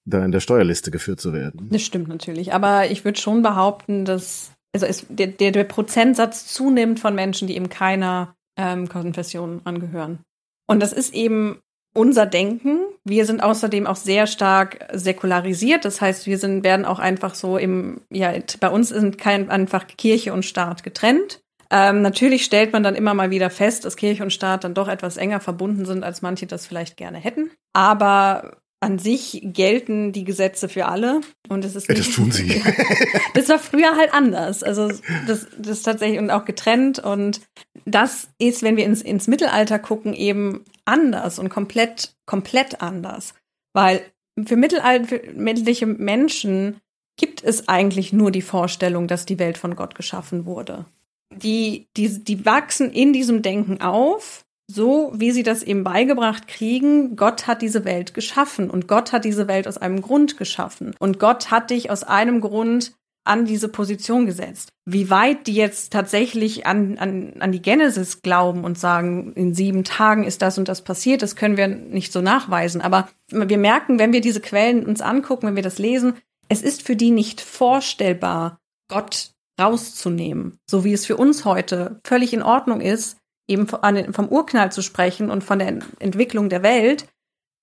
[0.05, 1.69] da in der Steuerliste geführt zu werden.
[1.71, 2.53] Das stimmt natürlich.
[2.53, 7.47] Aber ich würde schon behaupten, dass also es, der, der, der Prozentsatz zunimmt von Menschen,
[7.47, 10.19] die eben keiner ähm, Konfession angehören.
[10.67, 11.59] Und das ist eben
[11.93, 12.79] unser Denken.
[13.03, 15.85] Wir sind außerdem auch sehr stark säkularisiert.
[15.85, 19.85] Das heißt, wir sind, werden auch einfach so im, ja, bei uns sind kein einfach
[19.87, 21.41] Kirche und Staat getrennt.
[21.69, 24.87] Ähm, natürlich stellt man dann immer mal wieder fest, dass Kirche und Staat dann doch
[24.87, 27.51] etwas enger verbunden sind, als manche das vielleicht gerne hätten.
[27.73, 32.61] Aber an sich gelten die Gesetze für alle und es ist Ja, das tun sie.
[33.33, 34.63] das war früher halt anders.
[34.63, 34.89] Also
[35.27, 36.99] das, das ist tatsächlich und auch getrennt.
[36.99, 37.41] Und
[37.85, 43.33] das ist, wenn wir ins, ins Mittelalter gucken, eben anders und komplett, komplett anders.
[43.73, 44.01] Weil
[44.45, 46.77] für mittelalterliche Menschen
[47.17, 50.85] gibt es eigentlich nur die Vorstellung, dass die Welt von Gott geschaffen wurde.
[51.31, 57.15] Die, die, die wachsen in diesem Denken auf, so wie sie das eben beigebracht kriegen.
[57.15, 60.95] Gott hat diese Welt geschaffen und Gott hat diese Welt aus einem Grund geschaffen.
[60.99, 62.93] Und Gott hat dich aus einem Grund
[63.25, 64.69] an diese Position gesetzt.
[64.85, 69.85] Wie weit die jetzt tatsächlich an, an, an die Genesis glauben und sagen, in sieben
[69.85, 72.81] Tagen ist das und das passiert, das können wir nicht so nachweisen.
[72.81, 76.15] Aber wir merken, wenn wir diese Quellen uns angucken, wenn wir das lesen,
[76.49, 80.57] es ist für die nicht vorstellbar, Gott rauszunehmen.
[80.69, 83.17] So wie es für uns heute völlig in Ordnung ist,
[83.47, 87.07] eben vom Urknall zu sprechen und von der Entwicklung der Welt,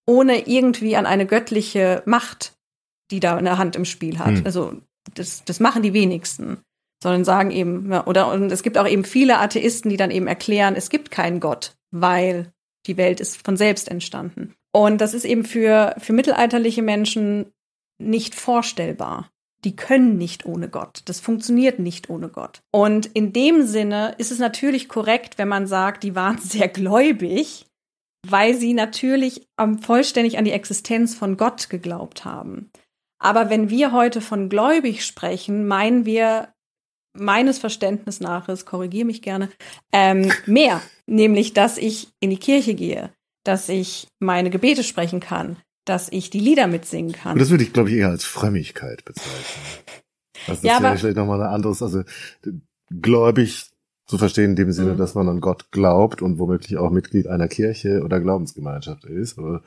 [0.07, 2.55] ohne irgendwie an eine göttliche Macht,
[3.11, 4.39] die da eine Hand im Spiel hat.
[4.39, 4.43] Hm.
[4.45, 4.77] Also
[5.15, 6.59] das, das machen die wenigsten,
[7.03, 10.27] sondern sagen eben, ja, oder und es gibt auch eben viele Atheisten, die dann eben
[10.27, 12.53] erklären, es gibt keinen Gott, weil
[12.87, 14.55] die Welt ist von selbst entstanden.
[14.73, 17.53] Und das ist eben für, für mittelalterliche Menschen
[17.99, 19.31] nicht vorstellbar.
[19.65, 21.03] Die können nicht ohne Gott.
[21.05, 22.61] Das funktioniert nicht ohne Gott.
[22.73, 27.67] Und in dem Sinne ist es natürlich korrekt, wenn man sagt, die waren sehr gläubig,
[28.27, 29.47] weil sie natürlich
[29.81, 32.71] vollständig an die Existenz von Gott geglaubt haben.
[33.23, 36.49] Aber wenn wir heute von gläubig sprechen, meinen wir
[37.13, 39.51] meines Verständnisses nach, es korrigiere mich gerne,
[39.93, 40.81] ähm, mehr.
[41.07, 43.13] Nämlich, dass ich in die Kirche gehe,
[43.45, 45.57] dass ich meine Gebete sprechen kann,
[45.91, 47.33] dass ich die Lieder mitsingen kann.
[47.33, 49.35] Und das würde ich, glaube ich, eher als Frömmigkeit bezeichnen.
[50.47, 52.03] Also das Ja, wäre aber- vielleicht nochmal ein anderes, also
[53.03, 53.67] gläubig
[54.07, 54.99] zu verstehen in dem Sinne, Mhm.
[54.99, 59.39] dass man an Gott glaubt und womöglich auch Mitglied einer Kirche oder Glaubensgemeinschaft ist.
[59.39, 59.63] Aber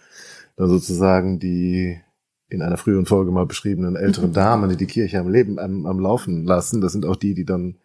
[0.55, 1.99] dann sozusagen die
[2.49, 4.33] in einer früheren Folge mal beschriebenen älteren Mhm.
[4.33, 7.45] Damen, die die Kirche am Leben, am, am Laufen lassen, das sind auch die, die
[7.45, 7.75] dann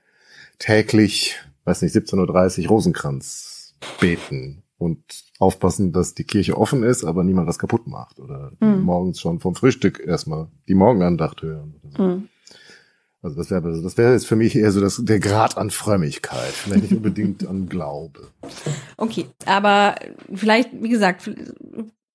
[0.59, 5.03] täglich, weiß nicht, 17.30 Uhr Rosenkranz beten und
[5.39, 8.21] aufpassen, dass die Kirche offen ist, aber niemand was kaputt macht.
[8.21, 8.83] Oder Mhm.
[8.83, 11.75] morgens schon vom Frühstück erstmal die Morgenandacht hören.
[11.97, 12.03] So.
[12.03, 12.29] Mhm.
[13.21, 16.53] Also das wäre das wäre jetzt für mich eher so das, der Grad an Frömmigkeit,
[16.53, 18.29] vielleicht nicht unbedingt an Glaube.
[18.97, 19.97] Okay, aber
[20.33, 21.29] vielleicht, wie gesagt,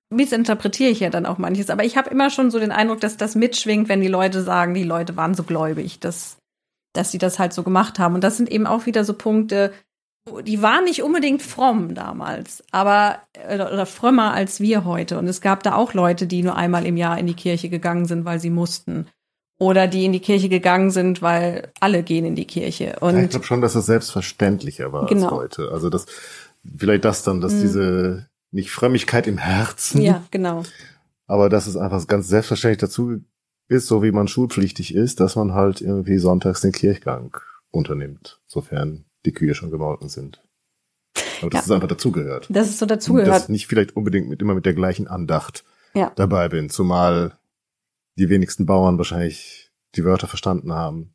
[0.10, 3.18] missinterpretiere ich ja dann auch manches, aber ich habe immer schon so den Eindruck, dass
[3.18, 6.38] das mitschwingt, wenn die Leute sagen, die Leute waren so gläubig, dass,
[6.94, 8.16] dass sie das halt so gemacht haben.
[8.16, 9.74] Und das sind eben auch wieder so Punkte,
[10.46, 13.20] die waren nicht unbedingt fromm damals, aber
[13.54, 15.18] oder, oder frömmer als wir heute.
[15.20, 18.06] Und es gab da auch Leute, die nur einmal im Jahr in die Kirche gegangen
[18.06, 19.08] sind, weil sie mussten.
[19.60, 22.98] Oder die in die Kirche gegangen sind, weil alle gehen in die Kirche.
[23.02, 25.26] Und ich glaube schon, dass das selbstverständlicher war Genau.
[25.28, 25.72] als heute.
[25.72, 26.06] Also das
[26.78, 27.62] vielleicht das dann, dass Mhm.
[27.62, 30.64] diese nicht Frömmigkeit im Herzen, ja, genau.
[31.28, 33.22] aber dass es einfach ganz selbstverständlich dazu
[33.68, 37.36] ist, so wie man schulpflichtig ist, dass man halt irgendwie sonntags den Kirchgang
[37.72, 40.42] unternimmt, sofern die Kühe schon gemolken sind.
[41.42, 41.66] Aber dass Ja.
[41.66, 42.48] es einfach dazugehört.
[42.50, 43.44] Das ist so Und dass dazugehört.
[43.44, 46.12] ich nicht vielleicht unbedingt mit, immer mit der gleichen Andacht Ja.
[46.16, 47.38] dabei bin, zumal
[48.18, 51.14] die wenigsten Bauern wahrscheinlich die Wörter verstanden haben,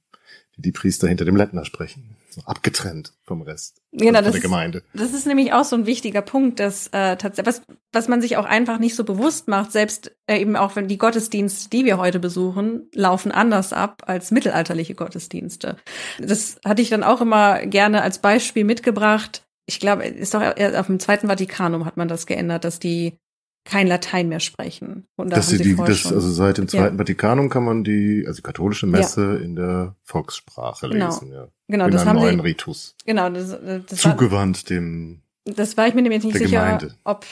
[0.56, 2.16] die die Priester hinter dem Lettner sprechen.
[2.38, 3.80] So abgetrennt vom Rest.
[3.92, 4.82] Genau, das der ist, Gemeinde.
[4.94, 8.36] das ist nämlich auch so ein wichtiger Punkt, dass äh, tatsächlich, was, was man sich
[8.36, 11.98] auch einfach nicht so bewusst macht, selbst äh, eben auch wenn die Gottesdienste, die wir
[11.98, 15.76] heute besuchen, laufen anders ab als mittelalterliche Gottesdienste.
[16.18, 19.44] Das hatte ich dann auch immer gerne als Beispiel mitgebracht.
[19.66, 23.18] Ich glaube, ist doch erst auf dem Zweiten Vatikanum hat man das geändert, dass die
[23.64, 25.06] kein Latein mehr sprechen.
[25.16, 26.68] Und da Dass sie sie die, das, also seit dem Ja.
[26.70, 31.06] Zweiten Vatikanum kann man die, also die katholische Messe in der Volkssprache Genau.
[31.06, 31.48] lesen, ja.
[31.68, 32.94] genau, in das einem haben neuen sie, Ritus.
[33.04, 36.94] genau, das, das war, Zugewandt dem, Das war ich mir nämlich nicht sicher, Gemeinde.
[37.04, 37.26] ob,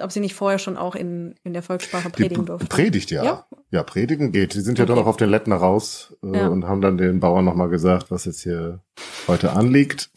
[0.00, 2.66] ob sie nicht vorher schon auch in, in der Volkssprache die predigen durften.
[2.68, 3.22] Predigt, ja.
[3.24, 3.46] Ja?
[3.70, 3.82] ja.
[3.84, 4.54] predigen geht.
[4.54, 5.04] Die sind ja dann Okay.
[5.04, 6.48] auch auf den Lettner raus äh, Ja.
[6.48, 8.80] und haben dann den Bauern nochmal gesagt, was jetzt hier
[9.28, 10.10] heute anliegt,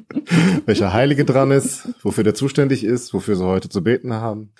[0.66, 4.52] welcher Heilige dran ist, wofür der zuständig ist, wofür sie heute zu beten haben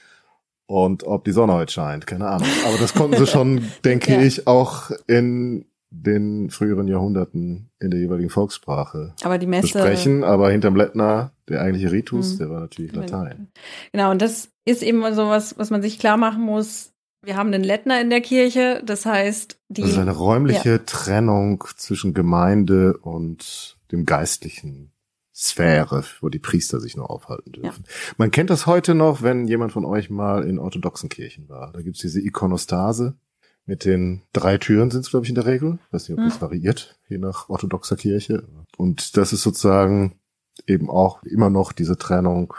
[0.73, 2.49] und ob die Sonne heute scheint, keine Ahnung.
[2.67, 4.21] Aber das konnten sie schon, denke Ja.
[4.23, 9.75] ich, auch in den früheren Jahrhunderten in der jeweiligen Volkssprache Aber die Messe.
[9.75, 12.39] besprechen, aber hinterm Lettner, der eigentliche Ritus, Mhm.
[12.39, 13.49] der war natürlich Latein.
[13.93, 16.93] Genau, und das ist eben so was, was man sich klar machen muss.
[17.25, 19.83] Wir haben einen Lettner in der Kirche, das heißt, die.
[19.83, 24.92] Das ist eine räumliche Trennung zwischen Gemeinde und dem geistlichen
[25.35, 27.85] Sphäre, wo die Priester sich nur aufhalten dürfen.
[28.19, 31.73] Man kennt das heute noch, wenn jemand von euch mal in orthodoxen Kirchen war.
[31.73, 33.17] Da gibt's diese Ikonostase
[33.65, 35.79] mit den drei Türen sind es, glaube ich, in der Regel.
[35.87, 36.41] Ich weiß nicht, ob das Hm.
[36.43, 38.43] variiert, je nach orthodoxer Kirche.
[38.77, 40.19] Und das ist sozusagen
[40.67, 42.53] eben auch immer noch diese Trennung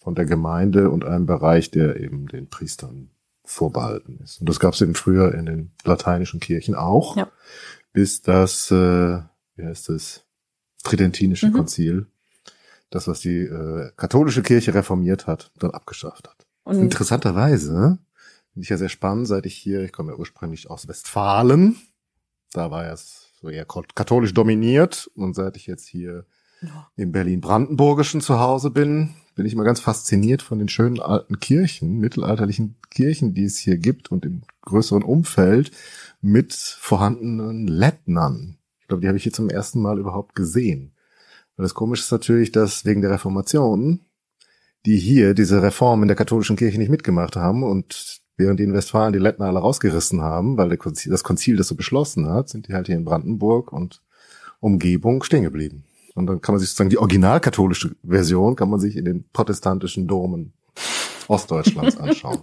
[0.00, 3.10] von der Gemeinde und einem Bereich, der eben den Priestern
[3.44, 4.40] vorbehalten ist.
[4.40, 7.28] Und das gab es eben früher in den lateinischen Kirchen auch, Ja.
[7.92, 9.22] bis das, äh,
[9.56, 10.24] wie heißt es,
[10.84, 11.52] Tridentinische Mhm.
[11.52, 12.06] Konzil,
[12.90, 16.46] das, was die äh, katholische Kirche reformiert hat, dann abgeschafft hat.
[16.64, 17.98] und, Interessanterweise
[18.52, 21.76] finde ich ja sehr spannend, seit ich hier, ich komme ja ursprünglich aus Westfalen,
[22.52, 26.24] da war es so eher katholisch dominiert und seit ich jetzt hier
[26.60, 26.90] Ja.
[26.96, 31.98] im Berlin-Brandenburgischen zu Hause bin, bin ich immer ganz fasziniert von den schönen alten Kirchen,
[31.98, 35.70] mittelalterlichen Kirchen, die es hier gibt und im größeren Umfeld
[36.20, 38.58] mit vorhandenen Lettnern.
[38.80, 40.92] Ich glaube, die habe ich hier zum ersten Mal überhaupt gesehen.
[41.58, 44.00] Und das Komische ist natürlich, dass wegen der Reformation
[44.86, 48.72] die hier diese Reform in der katholischen Kirche nicht mitgemacht haben und während die in
[48.72, 52.68] Westfalen die Lettner alle rausgerissen haben, weil Konzil, das Konzil das so beschlossen hat, sind
[52.68, 54.00] die halt hier in Brandenburg und
[54.60, 55.84] Umgebung stehen geblieben.
[56.14, 60.06] Und dann kann man sich sozusagen die originalkatholische Version kann man sich in den protestantischen
[60.06, 60.52] Domen
[61.26, 62.42] Ostdeutschlands anschauen.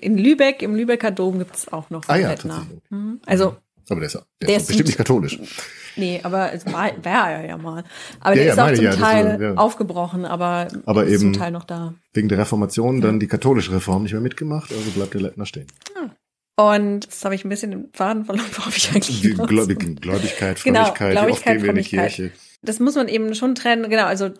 [0.00, 2.64] in Lübeck, im Lübecker Dom gibt es auch noch Ah ja, Lettner.
[2.90, 3.20] Mhm.
[3.26, 3.56] Also,
[3.90, 5.38] Aber der ist, der Der ist bestimmt nicht katholisch.
[5.96, 7.84] Nee, aber es war, war er ja mal.
[8.20, 11.32] Aber Ja, der ja, ist auch zum ja, Teil war- aufgebrochen, aber, Aber ist eben-
[11.34, 11.94] zum Teil noch da.
[12.12, 15.66] Wegen der Reformation dann die katholische Reform nicht mehr mitgemacht, also bleibt der Lettner stehen.
[16.56, 19.32] Und jetzt habe ich ein bisschen den Faden verloren, worauf ich eigentlich Die.
[19.34, 21.82] Gläubigkeit, Genau, Frömmigkeit, wie oft Gläubigkeit, gehen wir in die.
[21.82, 22.30] Kirche.
[22.62, 24.30] das muss man eben schon trennen, genau, also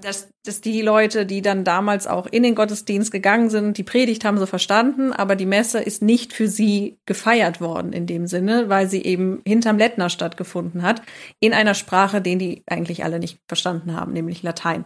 [0.00, 4.24] dass, dass die Leute, die dann damals auch in den Gottesdienst gegangen sind, die Predigt
[4.24, 8.68] haben so verstanden, aber die Messe ist nicht für sie gefeiert worden in dem Sinne,
[8.68, 11.02] weil sie eben hinterm Lettner stattgefunden hat,
[11.40, 14.84] in einer Sprache, den die eigentlich alle nicht verstanden haben, nämlich Latein.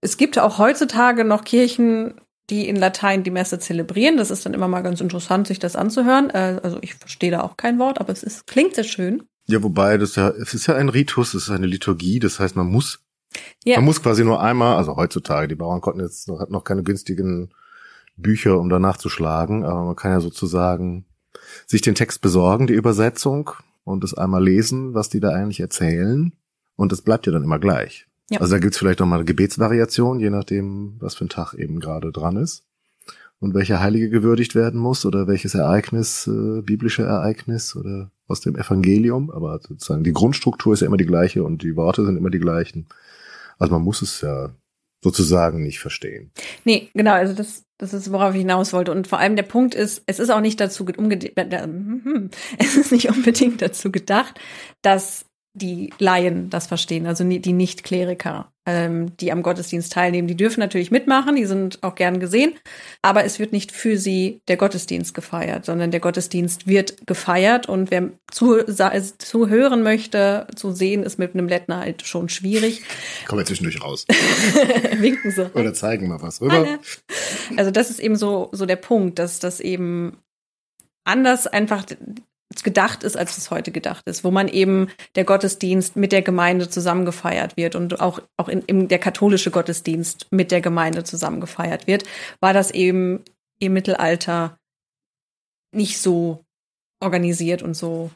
[0.00, 4.16] Es gibt auch heutzutage noch Kirchen, die in Latein die Messe zelebrieren.
[4.16, 6.30] Das ist dann immer mal ganz interessant, sich das anzuhören.
[6.30, 9.22] Äh, Also ich verstehe da auch kein Wort, aber es ist, klingt sehr schön.
[9.46, 12.54] Ja, wobei das ja, es ist ja ein Ritus, es ist eine Liturgie, das heißt,
[12.56, 13.00] man muss,
[13.64, 13.76] ja.
[13.76, 17.50] man muss quasi nur einmal, also heutzutage, die Bauern konnten jetzt noch, noch keine günstigen
[18.16, 21.04] Bücher, um danach zu schlagen, aber man kann ja sozusagen
[21.66, 23.50] sich den Text besorgen, die Übersetzung
[23.84, 26.32] und es einmal lesen, was die da eigentlich erzählen.
[26.76, 28.06] Und es bleibt ja dann immer gleich.
[28.30, 28.40] Ja.
[28.40, 31.80] Also da gibt's vielleicht noch mal eine Gebetsvariation, je nachdem, was für ein Tag eben
[31.80, 32.62] gerade dran ist
[33.40, 38.56] und welcher Heilige gewürdigt werden muss oder welches Ereignis, äh, biblische Ereignis oder aus dem
[38.56, 39.30] Evangelium.
[39.30, 42.40] Aber sozusagen die Grundstruktur ist ja immer die gleiche und die Worte sind immer die
[42.40, 42.86] gleichen.
[43.58, 44.54] Also man muss es ja
[45.02, 46.32] sozusagen nicht verstehen.
[46.64, 48.90] Nee, genau, also das, das ist, worauf ich hinaus wollte.
[48.92, 50.84] Und vor allem der Punkt ist, es ist auch nicht dazu,
[52.58, 54.40] es ist nicht unbedingt dazu gedacht,
[54.82, 60.28] dass die Laien das verstehen, also die Nicht-Kleriker, ähm, die am Gottesdienst teilnehmen.
[60.28, 62.54] Die dürfen natürlich mitmachen, die sind auch gern gesehen,
[63.02, 67.90] aber es wird nicht für sie der Gottesdienst gefeiert, sondern der Gottesdienst wird gefeiert und
[67.90, 68.62] wer zu,
[69.18, 72.82] zuhören möchte, zu sehen, ist mit einem Lettner halt schon schwierig.
[73.26, 74.06] Kommen wir zwischendurch raus.
[74.98, 75.46] Winken so.
[75.54, 76.78] Oder zeigen mal was rüber.
[77.56, 80.18] Also das ist eben so, so der Punkt, dass das eben
[81.04, 81.84] anders einfach
[82.64, 86.68] gedacht ist, als es heute gedacht ist, wo man eben der Gottesdienst mit der Gemeinde
[86.68, 92.04] zusammengefeiert wird und auch, auch in, in der katholische Gottesdienst mit der Gemeinde zusammengefeiert wird,
[92.40, 93.24] war das eben
[93.60, 94.58] im Mittelalter
[95.74, 96.44] nicht so
[97.00, 98.10] organisiert und so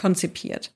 [0.00, 0.72] konzipiert.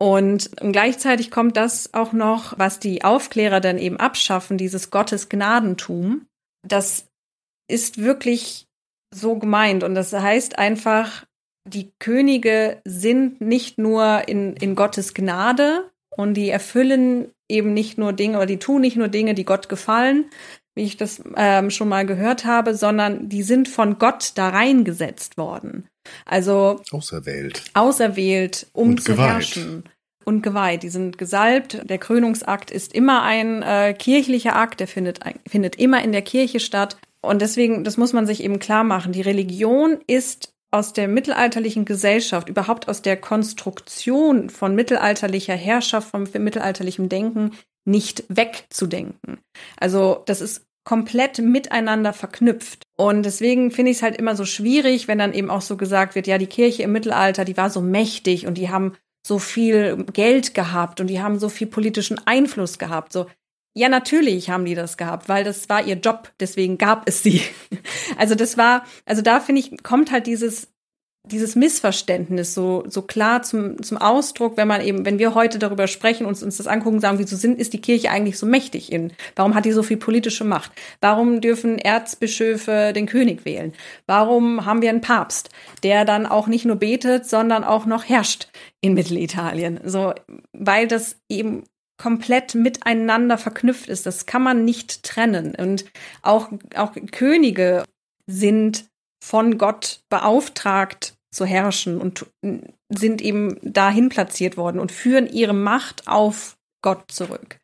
[0.00, 6.26] Und gleichzeitig kommt das auch noch, was die Aufklärer dann eben abschaffen, dieses Gottesgnadentum.
[6.66, 7.06] Das
[7.70, 8.66] ist wirklich
[9.14, 9.84] so gemeint.
[9.84, 11.24] Und das heißt einfach,
[11.64, 18.12] die Könige sind nicht nur in, in Gottes Gnade und die erfüllen eben nicht nur
[18.12, 20.26] Dinge oder die tun nicht nur Dinge, die Gott gefallen,
[20.74, 25.36] wie ich das ähm, schon mal gehört habe, sondern die sind von Gott da reingesetzt
[25.36, 25.86] worden.
[26.24, 27.62] Also auserwählt.
[27.74, 29.30] Auserwählt, um und zu geweiht.
[29.30, 29.84] herrschen.
[30.24, 30.84] Und geweiht.
[30.84, 31.82] Die sind gesalbt.
[31.84, 36.60] Der Krönungsakt ist immer ein äh, kirchlicher Akt, der findet, findet immer in der Kirche
[36.60, 36.96] statt.
[37.20, 39.12] Und deswegen, das muss man sich eben klar machen.
[39.12, 46.24] Die Religion ist aus der mittelalterlichen Gesellschaft, überhaupt aus der Konstruktion von mittelalterlicher Herrschaft, vom
[46.38, 47.52] mittelalterlichen Denken
[47.84, 49.38] nicht wegzudenken.
[49.78, 52.82] Also das ist komplett miteinander verknüpft.
[52.96, 56.14] Und deswegen finde ich es halt immer so schwierig, wenn dann eben auch so gesagt
[56.14, 60.04] wird, ja, die Kirche im Mittelalter, die war so mächtig und die haben so viel
[60.12, 63.12] Geld gehabt und die haben so viel politischen Einfluss gehabt.
[63.12, 63.26] So,
[63.74, 67.42] ja, natürlich haben die das gehabt, weil das war ihr Job, deswegen gab es sie.
[68.18, 70.68] Also das war, also da finde ich, kommt halt dieses,
[71.24, 75.86] dieses Missverständnis so, so klar zum, zum Ausdruck, wenn man eben, wenn wir heute darüber
[75.86, 79.12] sprechen, uns, uns das angucken, sagen, wieso sind, ist die Kirche eigentlich so mächtig in?
[79.36, 80.72] Warum hat die so viel politische Macht?
[81.00, 83.72] Warum dürfen Erzbischöfe den König wählen?
[84.06, 85.50] Warum haben wir einen Papst,
[85.82, 88.48] der dann auch nicht nur betet, sondern auch noch herrscht
[88.80, 89.80] in Mittelitalien?
[89.84, 90.12] So,
[90.52, 91.64] weil das eben
[92.02, 94.06] komplett miteinander verknüpft ist.
[94.06, 95.54] Das kann man nicht trennen.
[95.54, 95.84] Und
[96.22, 97.84] auch, auch Könige
[98.26, 98.86] sind
[99.22, 102.26] von Gott beauftragt zu herrschen und
[102.92, 107.58] sind eben dahin platziert worden und führen ihre Macht auf Gott zurück.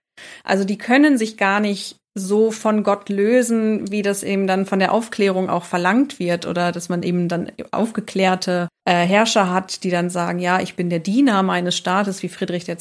[0.44, 4.78] Also die können sich gar nicht so von Gott lösen, wie das eben dann von
[4.78, 9.90] der Aufklärung auch verlangt wird oder dass man eben dann aufgeklärte äh, Herrscher hat, die
[9.90, 12.76] dann sagen, ja, ich bin der Diener meines Staates wie Friedrich II.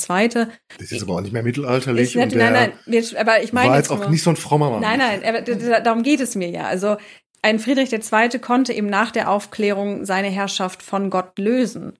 [0.80, 2.16] Das ist aber auch nicht mehr mittelalterlich.
[2.16, 4.70] Nicht, nein, nein, wir, aber ich meine war jetzt auch nur, nicht so ein frommer
[4.72, 4.82] Mann.
[4.82, 6.66] Nein, nein, aber, darum geht es mir ja.
[6.66, 6.98] Also
[7.42, 8.40] ein Friedrich II.
[8.40, 11.94] konnte eben nach der Aufklärung seine Herrschaft von Gott lösen.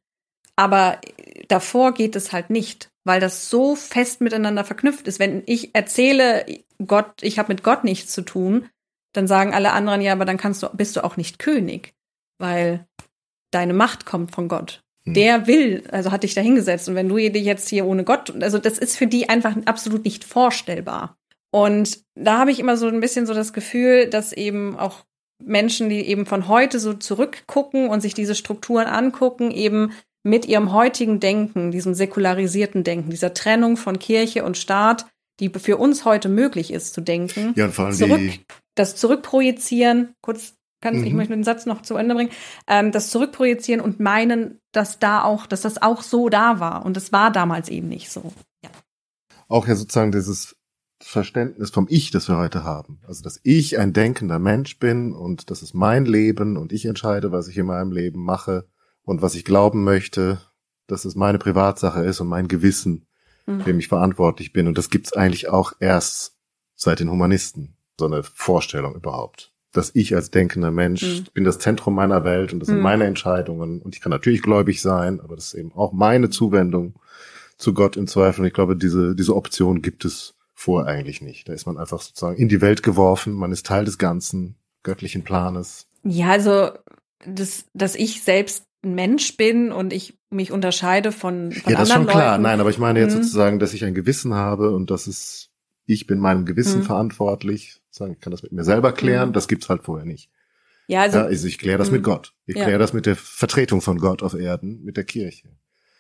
[0.56, 1.00] Aber
[1.48, 5.20] davor geht es halt nicht, weil das so fest miteinander verknüpft ist.
[5.20, 6.46] Wenn ich erzähle,
[6.86, 8.70] Gott, ich habe mit Gott nichts zu tun,
[9.14, 11.94] dann sagen alle anderen ja, aber dann kannst du, bist du auch nicht König,
[12.38, 12.86] weil
[13.52, 14.84] deine Macht kommt von Gott.
[15.04, 15.14] Hm.
[15.14, 16.88] Der will, also hat dich da hingesetzt.
[16.88, 20.06] Und wenn du dich jetzt hier ohne Gott, also das ist für die einfach absolut
[20.06, 21.18] nicht vorstellbar.
[21.52, 25.06] Und da habe ich immer so ein bisschen so das Gefühl, dass eben auch
[25.44, 30.74] Menschen, die eben von heute so zurückgucken und sich diese Strukturen angucken, eben mit ihrem
[30.74, 35.06] heutigen Denken, diesem säkularisierten Denken, dieser Trennung von Kirche und Staat,
[35.40, 38.32] die für uns heute möglich ist zu denken, ja, und vor allem zurück,
[38.76, 41.06] das Zurückprojizieren, kurz kann mhm.
[41.06, 42.30] ich möchte den Satz noch zu Ende bringen,
[42.68, 46.98] ähm, das Zurückprojizieren und meinen, dass da auch, dass das auch so da war und
[46.98, 48.32] es war damals eben nicht so.
[48.64, 48.70] Ja.
[49.48, 50.56] Auch ja sozusagen dieses
[51.02, 53.00] Verständnis vom Ich, das wir heute haben.
[53.08, 57.32] Also, dass ich ein denkender Mensch bin und das ist mein Leben und ich entscheide,
[57.32, 58.68] was ich in meinem Leben mache
[59.04, 60.42] und was ich glauben möchte,
[60.88, 63.07] dass es meine Privatsache ist und mein Gewissen,
[63.48, 63.64] mhm.
[63.64, 64.68] dem ich verantwortlich bin.
[64.68, 66.38] Und das gibt's eigentlich auch erst
[66.76, 69.52] seit den Humanisten, so eine Vorstellung überhaupt.
[69.74, 71.26] dass ich als denkender Mensch mhm.
[71.34, 72.84] bin das Zentrum meiner Welt und das sind mhm.
[72.84, 76.96] meine Entscheidungen und ich kann natürlich gläubig sein, aber das ist eben auch meine Zuwendung
[77.58, 78.42] zu Gott im Zweifel.
[78.42, 81.48] Und ich glaube, diese, diese Option gibt es vor eigentlich nicht.
[81.48, 85.24] Da ist man einfach sozusagen in die Welt geworfen, man ist Teil des Ganzen, göttlichen
[85.24, 85.88] Planes.
[86.04, 86.72] Ja, also
[87.26, 91.90] das, dass ich selbst ein Mensch bin und ich mich unterscheide von, von Ja, das
[91.90, 92.32] ist schon klar.
[92.32, 92.44] Leuten.
[92.44, 93.24] Nein, aber ich meine jetzt mhm.
[93.24, 95.50] sozusagen, dass ich ein Gewissen habe und dass es,
[95.86, 96.84] ich bin meinem Gewissen mhm.
[96.84, 97.82] verantwortlich.
[97.90, 99.30] Sagen, ich kann das mit mir selber klären.
[99.30, 99.34] Mhm.
[99.34, 100.30] Das gibt's halt vorher nicht.
[100.88, 102.06] Ja, also, ja, also ich kläre das mit mhm.
[102.06, 102.34] Gott.
[102.46, 102.64] Ich ja.
[102.64, 105.50] kläre das mit der Vertretung von Gott auf Erden, mit der Kirche.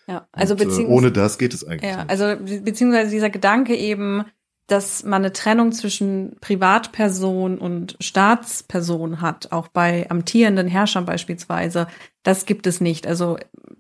[0.07, 1.91] Ja, also und, äh, beziehungsweise ohne das geht es eigentlich.
[1.91, 2.09] Ja, nicht.
[2.09, 4.25] also beziehungsweise dieser Gedanke eben,
[4.67, 11.87] dass man eine Trennung zwischen Privatperson und Staatsperson hat, auch bei amtierenden Herrschern beispielsweise,
[12.23, 13.07] das gibt es nicht.
[13.07, 13.37] Also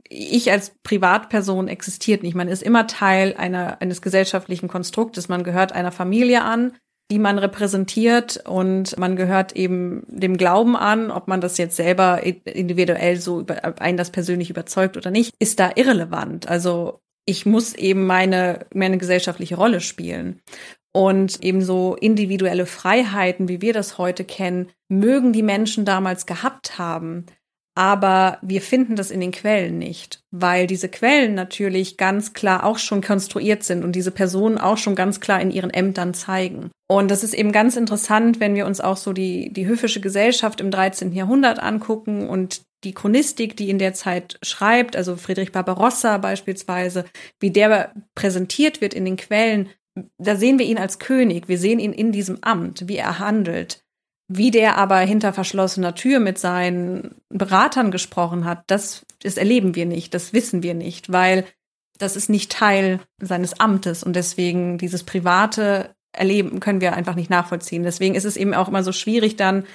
[0.09, 2.35] ich als Privatperson existiert nicht.
[2.35, 5.27] Man ist immer Teil einer, eines gesellschaftlichen Konstruktes.
[5.27, 6.71] Man gehört einer Familie an,
[7.11, 12.23] die man repräsentiert und man gehört eben dem Glauben an, ob man das jetzt selber
[12.23, 16.47] individuell so über, einen das persönlich überzeugt oder nicht, ist da irrelevant.
[16.47, 20.41] Also ich muss eben meine, meine gesellschaftliche Rolle spielen.
[20.97, 27.27] Und ebenso individuelle Freiheiten, wie wir das heute kennen, mögen die Menschen damals gehabt haben.
[27.75, 32.79] Aber wir finden das in den Quellen nicht, weil diese Quellen natürlich ganz klar auch
[32.79, 36.71] schon konstruiert sind und diese Personen auch schon ganz klar in ihren Ämtern zeigen.
[36.87, 40.61] Und das ist eben ganz interessant, wenn wir uns auch so die, die höfische Gesellschaft
[40.61, 41.13] im 13.
[41.13, 47.05] Jahrhundert angucken und die Chronistik, die in der Zeit schreibt, also Friedrich Barbarossa beispielsweise,
[47.39, 49.69] wie der präsentiert wird in den Quellen,
[50.17, 53.83] da sehen wir ihn als König, wir sehen ihn in diesem Amt, wie er handelt.
[54.29, 59.85] Wie der aber hinter verschlossener Tür mit seinen Beratern gesprochen hat, das, das erleben wir
[59.85, 61.45] nicht, das wissen wir nicht, weil
[61.97, 67.29] das ist nicht Teil seines Amtes und deswegen dieses private Erleben können wir einfach nicht
[67.29, 67.83] nachvollziehen.
[67.83, 69.65] Deswegen ist es eben auch immer so schwierig dann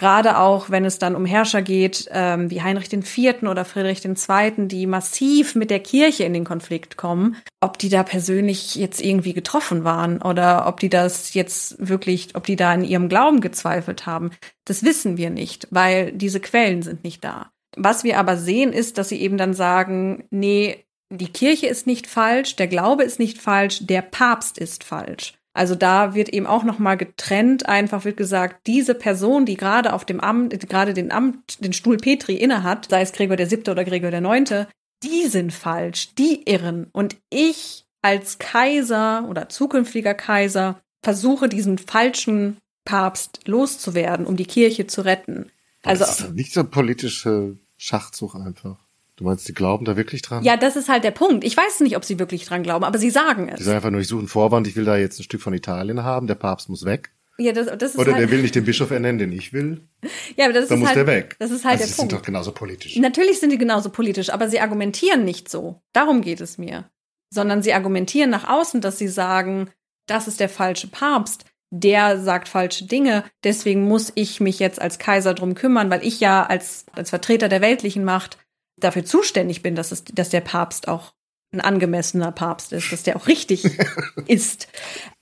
[0.00, 3.42] Gerade auch, wenn es dann um Herrscher geht, ähm, wie Heinrich IV.
[3.42, 8.02] oder Friedrich II., die massiv mit der Kirche in den Konflikt kommen, ob die da
[8.02, 12.82] persönlich jetzt irgendwie getroffen waren oder ob die das jetzt wirklich, ob die da in
[12.82, 14.30] ihrem Glauben gezweifelt haben,
[14.64, 17.50] das wissen wir nicht, weil diese Quellen sind nicht da.
[17.76, 22.06] Was wir aber sehen, ist, dass sie eben dann sagen, nee, die Kirche ist nicht
[22.06, 25.34] falsch, der Glaube ist nicht falsch, der Papst ist falsch.
[25.60, 27.68] Also da wird eben auch noch mal getrennt.
[27.68, 31.98] Einfach wird gesagt, diese Person, die gerade auf dem Amt, gerade den Amt, den Stuhl
[31.98, 34.68] Petri innehat, sei es Gregor der Siebte oder Gregor der Neunte,
[35.02, 36.86] die sind falsch, die irren.
[36.92, 42.56] Und ich als Kaiser oder zukünftiger Kaiser versuche diesen falschen
[42.86, 45.50] Papst loszuwerden, um die Kirche zu retten.
[45.82, 48.78] Also das ist nicht so politische Schachzug einfach.
[49.20, 50.42] Du meinst, die glauben da wirklich dran?
[50.44, 51.44] Ja, das ist halt der Punkt.
[51.44, 53.58] Ich weiß nicht, ob sie wirklich dran glauben, aber sie sagen es.
[53.58, 55.52] Die sagen einfach nur, ich suche einen Vorwand, ich will da jetzt ein Stück von
[55.52, 57.12] Italien haben, der Papst muss weg.
[57.36, 59.82] Ja, das, das ist Oder halt der will nicht den Bischof ernennen, den ich will.
[60.36, 61.36] Ja, aber das Dann ist muss halt, der weg.
[61.38, 62.12] Das ist halt also der sie Punkt.
[62.12, 62.96] sind doch genauso politisch.
[62.96, 65.82] Natürlich sind die genauso politisch, aber sie argumentieren nicht so.
[65.92, 66.88] Darum geht es mir.
[67.28, 69.68] Sondern sie argumentieren nach außen, dass sie sagen,
[70.06, 74.98] das ist der falsche Papst, der sagt falsche Dinge, deswegen muss ich mich jetzt als
[74.98, 78.38] Kaiser drum kümmern, weil ich ja als, als Vertreter der weltlichen Macht
[78.80, 81.12] dafür zuständig bin, dass, es, dass der Papst auch
[81.52, 83.64] ein angemessener Papst ist, dass der auch richtig
[84.26, 84.68] ist.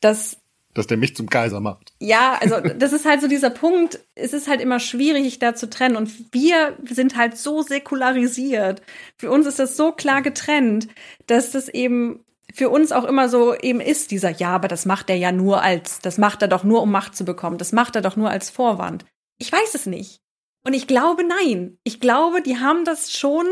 [0.00, 0.38] Dass,
[0.74, 1.92] dass der mich zum Kaiser macht.
[2.00, 5.70] Ja, also das ist halt so dieser Punkt, es ist halt immer schwierig, da zu
[5.70, 5.96] trennen.
[5.96, 8.82] Und wir sind halt so säkularisiert.
[9.16, 10.88] Für uns ist das so klar getrennt,
[11.26, 15.10] dass das eben für uns auch immer so eben ist, dieser, ja, aber das macht
[15.10, 17.58] er ja nur als, das macht er doch nur, um Macht zu bekommen.
[17.58, 19.04] Das macht er doch nur als Vorwand.
[19.38, 20.20] Ich weiß es nicht.
[20.64, 21.78] Und ich glaube, nein.
[21.84, 23.46] Ich glaube, die haben das schon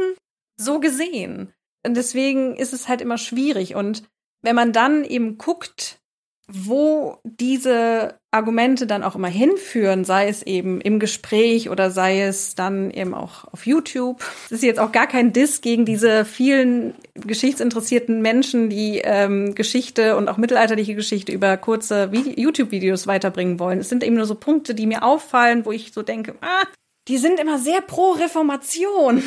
[0.56, 1.52] so gesehen.
[1.84, 3.74] Und deswegen ist es halt immer schwierig.
[3.74, 4.02] Und
[4.42, 6.00] wenn man dann eben guckt,
[6.48, 12.54] wo diese Argumente dann auch immer hinführen, sei es eben im Gespräch oder sei es
[12.54, 14.22] dann eben auch auf YouTube.
[14.46, 20.16] Es ist jetzt auch gar kein Diss gegen diese vielen geschichtsinteressierten Menschen, die ähm, Geschichte
[20.16, 23.80] und auch mittelalterliche Geschichte über kurze YouTube-Videos weiterbringen wollen.
[23.80, 26.64] Es sind eben nur so Punkte, die mir auffallen, wo ich so denke, ah,
[27.08, 29.22] die sind immer sehr pro Reformation.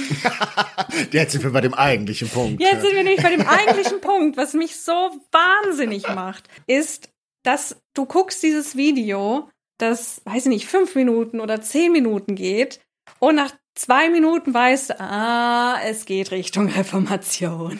[1.12, 2.62] Jetzt sind wir bei dem eigentlichen Punkt.
[2.62, 7.10] Jetzt sind wir nämlich bei dem eigentlichen Punkt, was mich so wahnsinnig macht, ist,
[7.44, 12.82] dass du guckst dieses Video, das, weiß ich nicht, fünf Minuten oder zehn Minuten geht
[13.20, 17.80] und nach zwei Minuten weißt du, ah, es geht Richtung Reformation.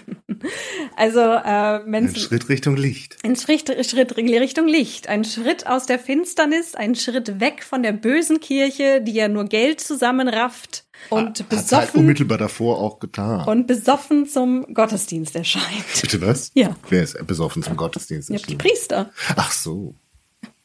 [0.96, 3.18] Also, äh, Ein Schritt Richtung Licht.
[3.24, 5.10] Ein Schritt, Schritt Richtung Licht.
[5.10, 9.46] Ein Schritt aus der Finsternis, ein Schritt weg von der bösen Kirche, die ja nur
[9.46, 11.78] Geld zusammenrafft und Hat besoffen.
[11.78, 13.46] halt unmittelbar davor auch getan.
[13.48, 15.66] Und besoffen zum Gottesdienst erscheint.
[16.02, 16.52] Bitte was?
[16.54, 16.76] Ja.
[16.90, 18.56] Wer ist besoffen zum Gottesdienst Ja, die?
[18.56, 19.12] Priester.
[19.36, 19.96] Ach so.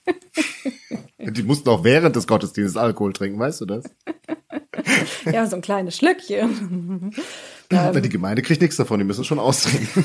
[1.19, 3.85] Die mussten auch während des Gottesdienstes Alkohol trinken, weißt du das?
[5.33, 7.13] ja, so ein kleines Schlückchen.
[7.71, 10.05] ähm, die Gemeinde kriegt nichts davon, die müssen schon austrinken.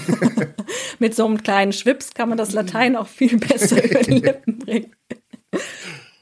[0.99, 4.59] Mit so einem kleinen Schwips kann man das Latein auch viel besser über die Lippen
[4.59, 4.95] bringen.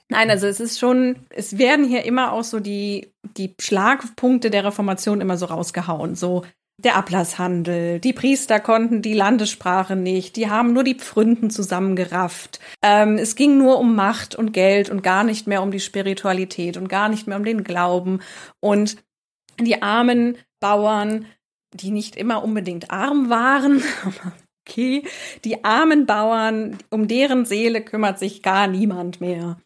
[0.10, 4.64] Nein, also es ist schon, es werden hier immer auch so die, die Schlagpunkte der
[4.64, 6.16] Reformation immer so rausgehauen.
[6.16, 6.46] So
[6.80, 12.60] der Ablasshandel, die Priester konnten die Landessprache nicht, die haben nur die Pfründen zusammengerafft.
[12.84, 16.78] Ähm, es ging nur um Macht und Geld und gar nicht mehr um die Spiritualität
[16.78, 18.22] und gar nicht mehr um den Glauben.
[18.60, 18.98] Und
[19.60, 21.26] die armen Bauern,
[21.74, 23.82] die nicht immer unbedingt arm waren,
[24.68, 25.04] okay,
[25.46, 29.58] die armen Bauern, um deren Seele kümmert sich gar niemand mehr.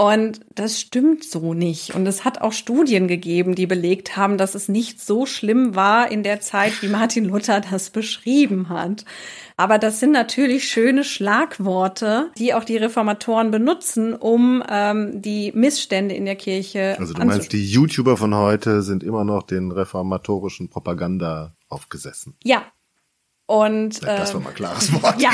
[0.00, 1.94] Und das stimmt so nicht.
[1.94, 6.10] Und es hat auch Studien gegeben, die belegt haben, dass es nicht so schlimm war
[6.10, 9.04] in der Zeit, wie Martin Luther das beschrieben hat.
[9.58, 16.14] Aber das sind natürlich schöne Schlagworte, die auch die Reformatoren benutzen, um ähm, die Missstände
[16.14, 16.96] in der Kirche.
[16.98, 22.38] Also du meinst, die YouTuber von heute sind immer noch den reformatorischen Propaganda aufgesessen.
[22.42, 22.64] Ja.
[23.44, 25.20] Und das war mal ein klares Wort.
[25.20, 25.30] Ja.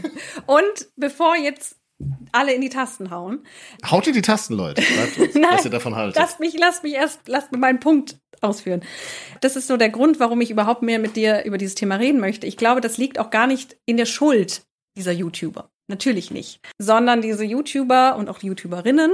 [0.46, 1.79] Und bevor jetzt
[2.32, 3.44] alle in die Tasten hauen.
[3.90, 4.82] Haut ihr die Tasten, Leute.
[5.34, 6.16] Nein, was ihr davon haltet.
[6.16, 8.82] Lasst mich, lasst mich erst, lasst mir meinen Punkt ausführen.
[9.40, 12.20] Das ist so der Grund, warum ich überhaupt mehr mit dir über dieses Thema reden
[12.20, 12.46] möchte.
[12.46, 14.62] Ich glaube, das liegt auch gar nicht in der Schuld
[14.96, 15.70] dieser YouTuber.
[15.88, 16.60] Natürlich nicht.
[16.78, 19.10] Sondern diese YouTuber und auch die YouTuberinnen.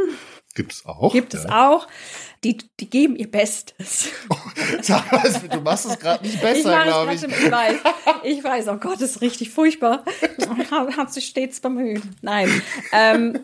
[0.57, 1.13] Gibt's auch.
[1.13, 1.41] Gibt ja.
[1.41, 1.87] es auch.
[2.43, 4.09] Die, die geben ihr Bestes.
[4.29, 4.37] Oh,
[5.51, 7.23] du machst es gerade nicht besser, glaube ich.
[7.23, 7.77] Ich weiß,
[8.25, 10.05] ich weiß, oh Gott, das ist richtig furchtbar.
[10.97, 12.03] Hat sich stets bemüht.
[12.23, 12.51] Nein.
[12.93, 13.39] Ähm,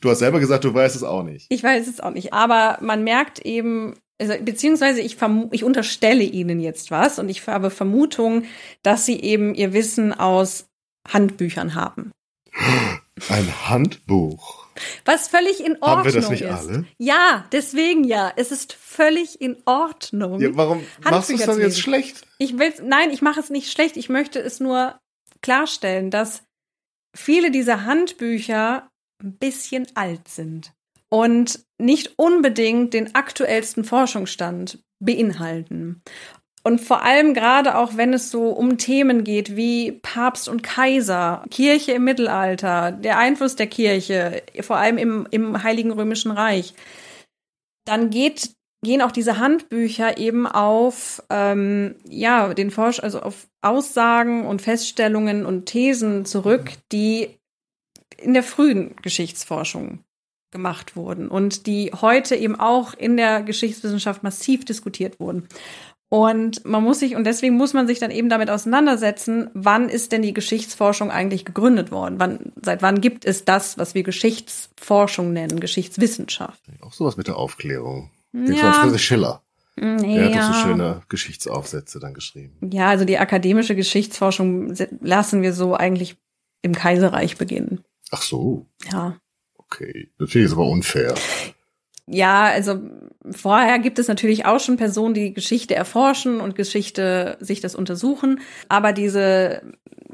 [0.00, 1.46] du hast selber gesagt, du weißt es auch nicht.
[1.48, 2.32] Ich weiß es auch nicht.
[2.32, 5.16] Aber man merkt eben, also, beziehungsweise ich,
[5.52, 8.44] ich unterstelle ihnen jetzt was und ich habe Vermutung,
[8.82, 10.66] dass sie eben ihr Wissen aus
[11.08, 12.10] Handbüchern haben.
[13.28, 14.67] Ein Handbuch.
[15.04, 16.68] Was völlig in Ordnung Haben wir das nicht ist.
[16.68, 16.86] alle?
[16.98, 18.32] Ja, deswegen ja.
[18.36, 20.40] Es ist völlig in Ordnung.
[20.40, 22.26] Ja, warum machst du es dann jetzt schlecht?
[22.38, 23.96] Ich will, nein, ich mache es nicht schlecht.
[23.96, 24.98] Ich möchte es nur
[25.42, 26.42] klarstellen, dass
[27.14, 28.88] viele dieser Handbücher
[29.22, 30.72] ein bisschen alt sind
[31.10, 36.02] und nicht unbedingt den aktuellsten Forschungsstand beinhalten.
[36.64, 41.44] Und vor allem gerade auch, wenn es so um Themen geht wie Papst und Kaiser,
[41.50, 46.74] Kirche im Mittelalter, der Einfluss der Kirche, vor allem im, im Heiligen Römischen Reich,
[47.84, 48.50] dann geht,
[48.82, 55.46] gehen auch diese Handbücher eben auf ähm, ja den Forsch also auf Aussagen und Feststellungen
[55.46, 57.30] und Thesen zurück, die
[58.18, 60.00] in der frühen Geschichtsforschung
[60.50, 65.46] gemacht wurden und die heute eben auch in der Geschichtswissenschaft massiv diskutiert wurden.
[66.10, 70.12] Und man muss sich, und deswegen muss man sich dann eben damit auseinandersetzen, wann ist
[70.12, 72.18] denn die Geschichtsforschung eigentlich gegründet worden?
[72.18, 76.62] Wann, seit wann gibt es das, was wir Geschichtsforschung nennen, Geschichtswissenschaft?
[76.80, 78.10] Auch sowas mit der Aufklärung.
[78.32, 78.72] Ja.
[78.72, 79.42] Friedrich Schiller.
[79.76, 80.52] Nee, Der hat ja.
[80.52, 82.56] so schöne Geschichtsaufsätze dann geschrieben.
[82.72, 86.16] Ja, also die akademische Geschichtsforschung lassen wir so eigentlich
[86.62, 87.84] im Kaiserreich beginnen.
[88.10, 88.66] Ach so.
[88.90, 89.18] Ja.
[89.56, 90.10] Okay.
[90.18, 91.14] Das finde ich aber unfair.
[92.10, 92.80] Ja, also
[93.30, 98.40] vorher gibt es natürlich auch schon Personen, die Geschichte erforschen und Geschichte sich das untersuchen.
[98.68, 99.62] Aber diese,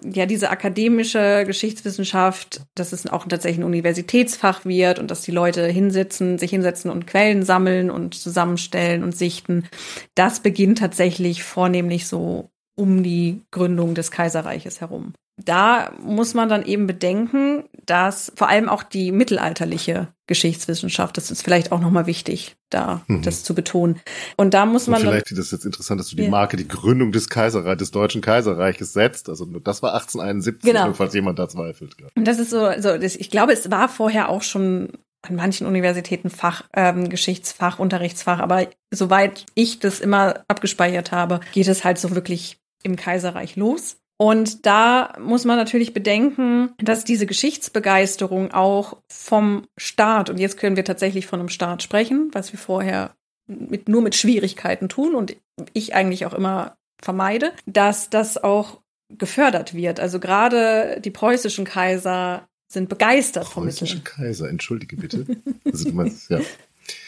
[0.05, 5.66] ja, diese akademische Geschichtswissenschaft, dass es auch tatsächlich ein Universitätsfach wird und dass die Leute
[5.66, 9.68] hinsetzen, sich hinsetzen und Quellen sammeln und zusammenstellen und sichten,
[10.16, 15.14] das beginnt tatsächlich vornehmlich so um die Gründung des Kaiserreiches herum.
[15.36, 21.43] Da muss man dann eben bedenken, dass vor allem auch die mittelalterliche Geschichtswissenschaft, das ist
[21.43, 23.22] vielleicht auch nochmal wichtig, da mhm.
[23.22, 24.01] das zu betonen.
[24.37, 25.01] Und da muss man.
[25.01, 26.30] Und vielleicht ist das jetzt interessant, dass du die ja.
[26.30, 29.28] Marke, die Gründung des Kaiserreichs, des Deutschen Kaiserreiches setzt.
[29.28, 30.93] Also das war 1871, genau.
[30.95, 31.97] falls jemand da zweifelt.
[32.14, 35.66] Und das ist so, also das, ich glaube, es war vorher auch schon an manchen
[35.66, 41.99] Universitäten Fach, ähm, Geschichtsfach, Unterrichtsfach, aber soweit ich das immer abgespeichert habe, geht es halt
[41.99, 43.97] so wirklich im Kaiserreich los.
[44.17, 50.77] Und da muss man natürlich bedenken, dass diese Geschichtsbegeisterung auch vom Staat, und jetzt können
[50.77, 53.15] wir tatsächlich von einem Staat sprechen, was wir vorher
[53.47, 55.37] mit, nur mit Schwierigkeiten tun und
[55.73, 59.99] ich eigentlich auch immer vermeide, dass das auch gefördert wird.
[60.01, 63.65] Also gerade die preußischen Kaiser sind begeistert vom.
[63.65, 65.27] Preußische Kaiser, entschuldige bitte.
[65.65, 66.41] Also du meinst, ja.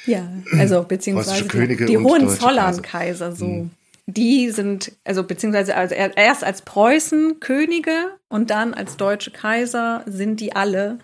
[0.06, 0.28] Ja,
[0.58, 3.46] also beziehungsweise die, die Hohenzollern-Kaiser so.
[3.46, 3.70] Hm
[4.06, 10.40] die sind, also beziehungsweise also erst als Preußen Könige und dann als deutsche Kaiser sind
[10.40, 10.98] die alle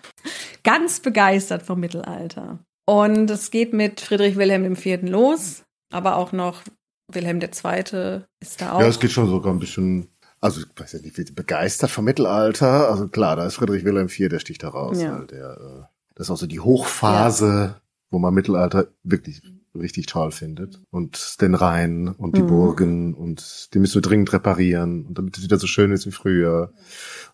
[0.63, 2.59] ganz begeistert vom Mittelalter.
[2.85, 5.01] Und es geht mit Friedrich Wilhelm IV.
[5.03, 6.63] los, aber auch noch
[7.11, 8.23] Wilhelm II.
[8.41, 8.81] ist da auch.
[8.81, 10.07] Ja, es geht schon sogar ein bisschen,
[10.39, 12.89] also ich weiß ja nicht, begeistert vom Mittelalter.
[12.89, 15.01] Also klar, da ist Friedrich Wilhelm IV, der sticht da raus.
[15.01, 15.19] Ja.
[15.25, 15.83] Der, äh
[16.15, 17.81] Das ist auch so die Hochphase, ja.
[18.11, 19.41] wo man Mittelalter wirklich
[19.75, 20.79] richtig toll findet.
[20.91, 22.47] Und den Rhein und die mhm.
[22.47, 26.11] Burgen und die müssen wir dringend reparieren und damit es wieder so schön ist wie
[26.11, 26.71] früher.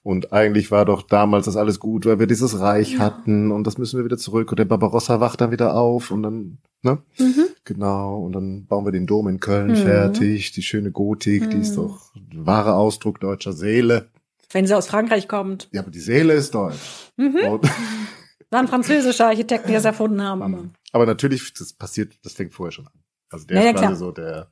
[0.04, 3.00] Und eigentlich war doch damals das alles gut, weil wir dieses Reich ja.
[3.00, 4.52] hatten und das müssen wir wieder zurück.
[4.52, 7.00] Und der Barbarossa wacht dann wieder auf und dann, ne?
[7.18, 7.46] Mhm.
[7.66, 8.20] Genau.
[8.20, 9.76] Und dann bauen wir den Dom in Köln mhm.
[9.76, 10.52] fertig.
[10.54, 11.82] Die schöne Gotik, die ist mhm.
[11.82, 14.08] doch wahre Ausdruck deutscher Seele.
[14.52, 15.70] Wenn sie aus Frankreich kommt.
[15.72, 17.12] Ja, aber die Seele ist deutsch.
[17.18, 17.38] Mhm.
[18.52, 20.64] Waren französische Architekten, die das erfunden haben, aber.
[20.92, 22.94] Aber natürlich, das passiert, das fängt vorher schon an.
[23.30, 24.50] Also der ja, ist quasi so der,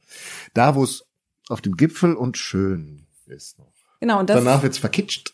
[0.53, 1.05] da wo es
[1.49, 3.73] auf dem Gipfel und schön ist noch.
[3.99, 5.33] Genau, und das Danach wird's verkitscht.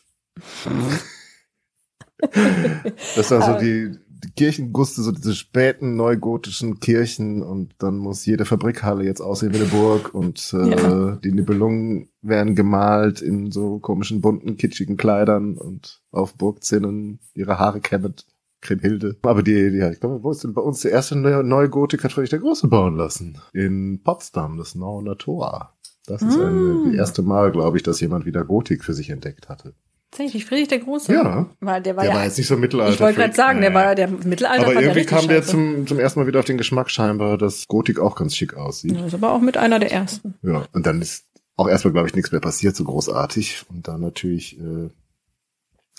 [3.16, 8.46] das war so die, die Kirchenguste, so diese späten neugotischen Kirchen und dann muss jede
[8.46, 11.16] Fabrikhalle jetzt aussehen wie eine Burg und äh, ja.
[11.16, 17.80] die Nibelungen werden gemalt in so komischen bunten, kitschigen Kleidern und auf Burgzinnen ihre Haare
[17.80, 18.24] kämmet.
[18.64, 19.16] Kriemhilde.
[19.22, 22.30] Aber die, die, ich glaube, wo ist denn bei uns der erste Neugotik hat Friedrich
[22.30, 23.38] der Große bauen lassen?
[23.52, 25.74] In Potsdam, das Nauener Tor.
[26.06, 26.48] Das ist ah.
[26.48, 29.74] ein, das erste Mal, glaube ich, dass jemand wieder Gotik für sich entdeckt hatte.
[30.10, 31.12] Tatsächlich, Friedrich der Große.
[31.12, 31.50] Ja.
[31.60, 32.92] Weil der war, der ja, war jetzt nicht so Mittelalter.
[32.92, 34.66] Ich wollte gerade sagen, der war der Mittelalter.
[34.66, 37.98] Aber irgendwie kam der zum, zum ersten Mal wieder auf den Geschmack scheinbar, dass Gotik
[37.98, 38.94] auch ganz schick aussieht.
[38.94, 40.34] Das ist aber auch mit einer der ersten.
[40.42, 41.24] Ja, und dann ist
[41.56, 43.64] auch erstmal, glaube ich, nichts mehr passiert, so großartig.
[43.70, 44.88] Und dann natürlich äh,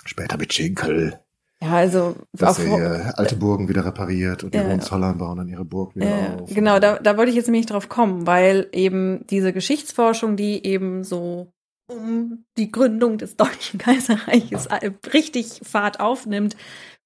[0.05, 1.19] später mit Schinkel
[1.61, 5.65] ja, also dass er alte Burgen wieder repariert und die ja, Hohenzollern bauen dann ihre
[5.65, 6.53] Burg wieder ja, auf.
[6.53, 11.03] Genau, da, da wollte ich jetzt nämlich drauf kommen, weil eben diese Geschichtsforschung, die eben
[11.03, 11.51] so
[11.87, 14.67] um die Gründung des Deutschen Kaiserreiches
[15.13, 16.55] richtig Fahrt aufnimmt,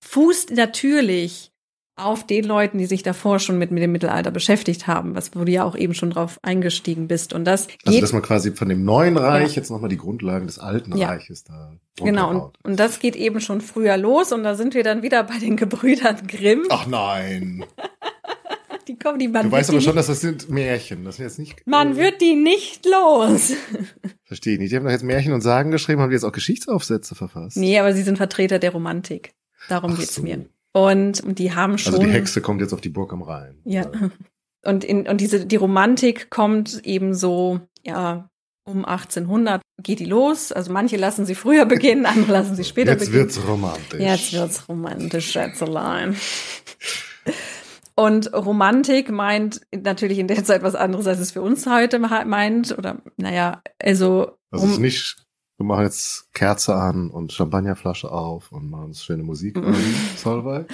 [0.02, 1.52] fußt natürlich
[2.00, 5.44] auf den Leuten, die sich davor schon mit, mit dem Mittelalter beschäftigt haben, was wo
[5.44, 7.34] du ja auch eben schon drauf eingestiegen bist.
[7.34, 9.58] Und das also, dass man quasi von dem neuen Reich ja.
[9.58, 11.10] jetzt nochmal die Grundlagen des alten ja.
[11.10, 11.74] Reiches da.
[11.98, 15.24] Genau, und, und das geht eben schon früher los und da sind wir dann wieder
[15.24, 16.64] bei den Gebrüdern Grimm.
[16.70, 17.66] Ach nein.
[18.90, 21.06] die kommen, die man Du weißt aber schon, dass das sind Märchen.
[21.06, 21.66] Das sind jetzt nicht.
[21.66, 23.54] Man wird die nicht los.
[24.24, 24.72] Verstehe ich nicht.
[24.72, 27.58] Die haben doch jetzt Märchen und Sagen geschrieben, haben die jetzt auch Geschichtsaufsätze verfasst?
[27.58, 29.34] Nee, aber sie sind Vertreter der Romantik.
[29.70, 30.24] Darum Ach geht's so.
[30.24, 30.46] mir.
[30.86, 31.94] Und, die haben schon.
[31.94, 33.60] Also die Hexe kommt jetzt auf die Burg am Rhein.
[33.66, 33.90] Ja.
[34.66, 38.30] Und, in, und diese, die Romantik kommt eben so, ja,
[38.66, 40.52] um 1800 geht die los.
[40.52, 43.24] Also manche lassen sie früher beginnen, andere lassen sie später Jetzt beginnen.
[43.24, 44.00] Jetzt wird's romantisch.
[44.02, 46.18] Jetzt wird's romantisch, Schätzelein.
[47.96, 52.78] Und Romantik meint natürlich in der Zeit was anderes, als es für uns heute meint.
[52.78, 54.38] Oder, naja, also.
[54.52, 55.18] Das ist nicht
[55.60, 59.76] wir machen jetzt Kerze an und Champagnerflasche auf und machen uns schöne Musik an,
[60.16, 60.68] Solveig.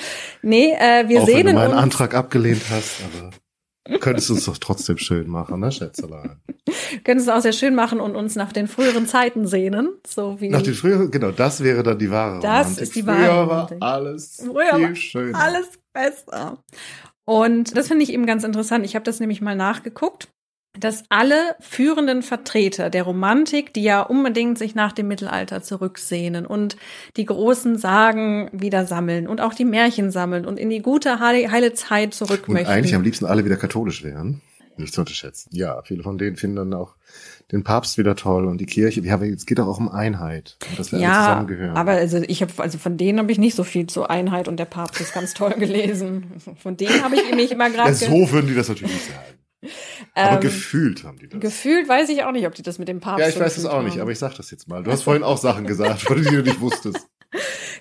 [0.43, 4.45] Nee, äh, wir Auch sehen wenn du meinen Antrag abgelehnt hast, aber könntest du uns
[4.45, 6.39] doch trotzdem schön machen, ne, Schätzelein?
[7.03, 10.49] Könntest du auch sehr schön machen und uns nach den früheren Zeiten sehnen, so wie.
[10.49, 12.83] Nach den früheren, genau, das wäre dann die wahre Das Romantik.
[12.83, 15.39] ist die wahre Früher war alles Früher viel schöner.
[15.39, 16.63] Alles besser.
[17.25, 18.86] Und das finde ich eben ganz interessant.
[18.86, 20.29] Ich habe das nämlich mal nachgeguckt
[20.80, 26.78] dass alle führenden Vertreter der Romantik, die ja unbedingt sich nach dem Mittelalter zurücksehnen und
[27.17, 31.73] die großen Sagen wieder sammeln und auch die Märchen sammeln und in die gute heile
[31.73, 32.71] Zeit zurück und möchten.
[32.71, 34.41] Eigentlich am liebsten alle wieder katholisch wären.
[34.78, 35.49] Nicht zu unterschätzen.
[35.53, 36.95] Ja, viele von denen finden dann auch
[37.51, 38.99] den Papst wieder toll und die Kirche.
[39.01, 41.78] Ja, aber es geht auch um Einheit dass wir ja, alle zusammengehören.
[41.78, 44.57] Aber also ich habe also von denen habe ich nicht so viel zur Einheit und
[44.57, 46.26] der Papst ist ganz toll gelesen.
[46.57, 47.89] Von denen habe ich mich immer gerade.
[47.89, 49.45] Ja, so würden die das natürlich nicht sagen.
[50.13, 51.39] Aber ähm, gefühlt haben die das.
[51.39, 53.66] Gefühlt weiß ich auch nicht, ob die das mit dem Papst Ja, ich weiß es
[53.66, 54.84] auch nicht, aber ich sag das jetzt mal.
[54.84, 57.07] Du hast vorhin auch Sachen gesagt, von denen du nicht wusstest.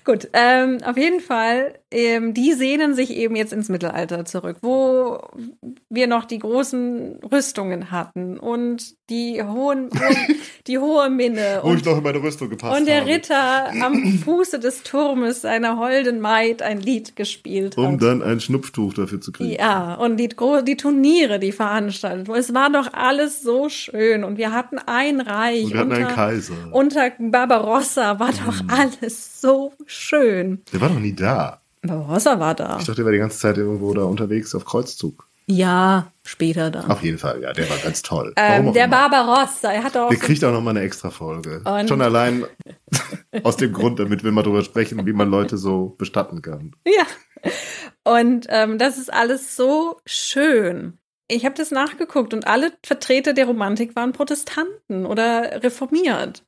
[0.03, 5.19] Gut, ähm, auf jeden Fall, ähm, die sehnen sich eben jetzt ins Mittelalter zurück, wo
[5.89, 10.35] wir noch die großen Rüstungen hatten und die hohen, hohen
[10.67, 11.59] die hohe Minne.
[11.61, 13.11] Wo und, ich noch in meine Rüstung gepasst Und der habe.
[13.11, 17.83] Ritter am Fuße des Turmes seiner holden Maid ein Lied gespielt hat.
[17.83, 19.51] Um dann ein Schnupftuch dafür zu kriegen.
[19.51, 20.29] Ja, und die,
[20.67, 25.65] die Turniere, die veranstaltet Es war doch alles so schön und wir hatten ein Reich.
[25.65, 26.53] Und wir hatten unter, einen Kaiser.
[26.71, 28.69] Unter Barbarossa war doch mhm.
[28.69, 29.44] alles so
[29.85, 30.63] schön.
[30.73, 31.61] Der war doch nie da.
[31.81, 32.77] Barbarossa war da.
[32.79, 35.27] Ich dachte, der war die ganze Zeit irgendwo da unterwegs auf Kreuzzug.
[35.47, 36.89] Ja, später dann.
[36.89, 38.33] Auf jeden Fall, ja, der war ganz toll.
[38.35, 40.09] Ähm, der Barbarossa, er hat auch.
[40.09, 41.61] Der kriegt auch noch mal eine extra Folge.
[41.87, 42.45] Schon allein
[43.43, 46.75] aus dem Grund, damit wir mal drüber sprechen, wie man Leute so bestatten kann.
[46.85, 47.05] Ja.
[48.03, 50.97] Und ähm, das ist alles so schön.
[51.27, 56.43] Ich habe das nachgeguckt und alle Vertreter der Romantik waren Protestanten oder reformiert.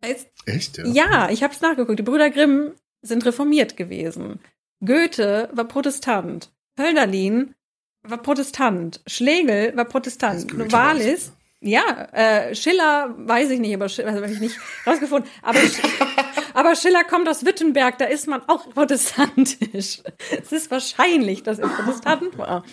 [0.00, 0.78] Echt?
[0.78, 1.98] Ja, ja ich habe es nachgeguckt.
[1.98, 2.72] Die Brüder Grimm
[3.02, 4.40] sind reformiert gewesen.
[4.84, 6.50] Goethe war Protestant.
[6.78, 7.54] Hölderlin
[8.02, 9.00] war Protestant.
[9.06, 10.56] Schlegel war Protestant.
[10.56, 15.30] Novalis, ja, äh, Schiller weiß ich nicht, aber Schiller habe ich nicht rausgefunden.
[15.42, 15.58] Aber,
[16.54, 20.02] aber Schiller kommt aus Wittenberg, da ist man auch protestantisch.
[20.42, 22.64] Es ist wahrscheinlich, dass er Protestant war.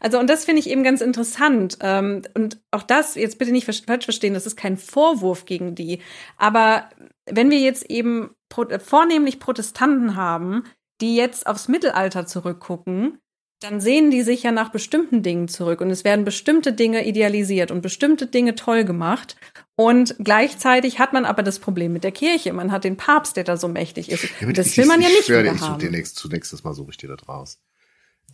[0.00, 1.78] Also, und das finde ich eben ganz interessant.
[1.80, 6.00] Ähm, und auch das, jetzt bitte nicht falsch verstehen, das ist kein Vorwurf gegen die.
[6.36, 6.88] Aber
[7.26, 8.34] wenn wir jetzt eben
[8.78, 10.64] vornehmlich Protestanten haben,
[11.00, 13.18] die jetzt aufs Mittelalter zurückgucken,
[13.64, 17.70] dann sehen die sich ja nach bestimmten Dingen zurück und es werden bestimmte Dinge idealisiert
[17.70, 19.36] und bestimmte Dinge toll gemacht.
[19.74, 22.52] Und gleichzeitig hat man aber das Problem mit der Kirche.
[22.52, 24.28] Man hat den Papst, der da so mächtig ist.
[24.40, 25.80] Ja, das will man ja nicht mehr haben.
[25.80, 27.58] Ich zunächst, zunächst das mal so richtig da draus.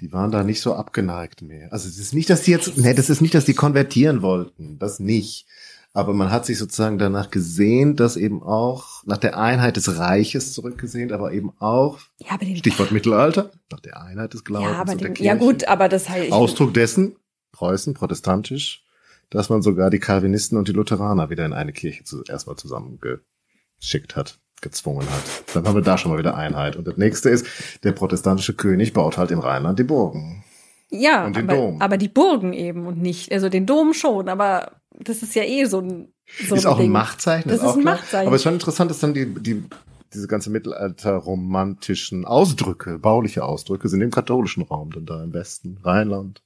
[0.01, 1.72] Die waren da nicht so abgeneigt mehr.
[1.72, 4.78] Also es ist nicht, dass die jetzt, nee, das ist nicht, dass die konvertieren wollten.
[4.78, 5.47] Das nicht.
[5.93, 10.53] Aber man hat sich sozusagen danach gesehen, dass eben auch nach der Einheit des Reiches
[10.53, 14.70] zurückgesehen, aber eben auch, ja, aber Stichwort Mittelalter, nach der Einheit des Glaubens.
[14.70, 16.30] Ja, aber den, ja gut, aber das heißt.
[16.30, 17.16] Ausdruck dessen,
[17.51, 18.84] Preußen, protestantisch,
[19.30, 24.14] dass man sogar die Calvinisten und die Lutheraner wieder in eine Kirche zu, erstmal zusammengeschickt
[24.14, 25.55] hat, gezwungen hat.
[25.55, 26.76] Dann haben wir da schon mal wieder Einheit.
[26.76, 27.47] Und das nächste ist,
[27.82, 30.45] der protestantische König baut halt im Rheinland die Burgen.
[30.91, 35.34] Ja, aber, aber, die Burgen eben und nicht, also den Dom schon, aber das ist
[35.34, 36.12] ja eh so ein.
[36.47, 36.91] So ist ein auch Ding.
[36.91, 37.49] ein Machtzeichen.
[37.49, 37.95] Das ist, ist ein klar.
[37.95, 38.26] Machtzeichen.
[38.26, 39.64] Aber es ist schon interessant, dass dann die, die,
[40.12, 46.43] diese ganze mittelalterromantischen Ausdrücke, bauliche Ausdrücke, sind im katholischen Raum dann da im Westen, Rheinland.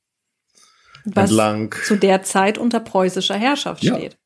[1.06, 1.74] Was entlang.
[1.84, 3.96] zu der Zeit unter preußischer Herrschaft ja.
[3.96, 4.18] steht.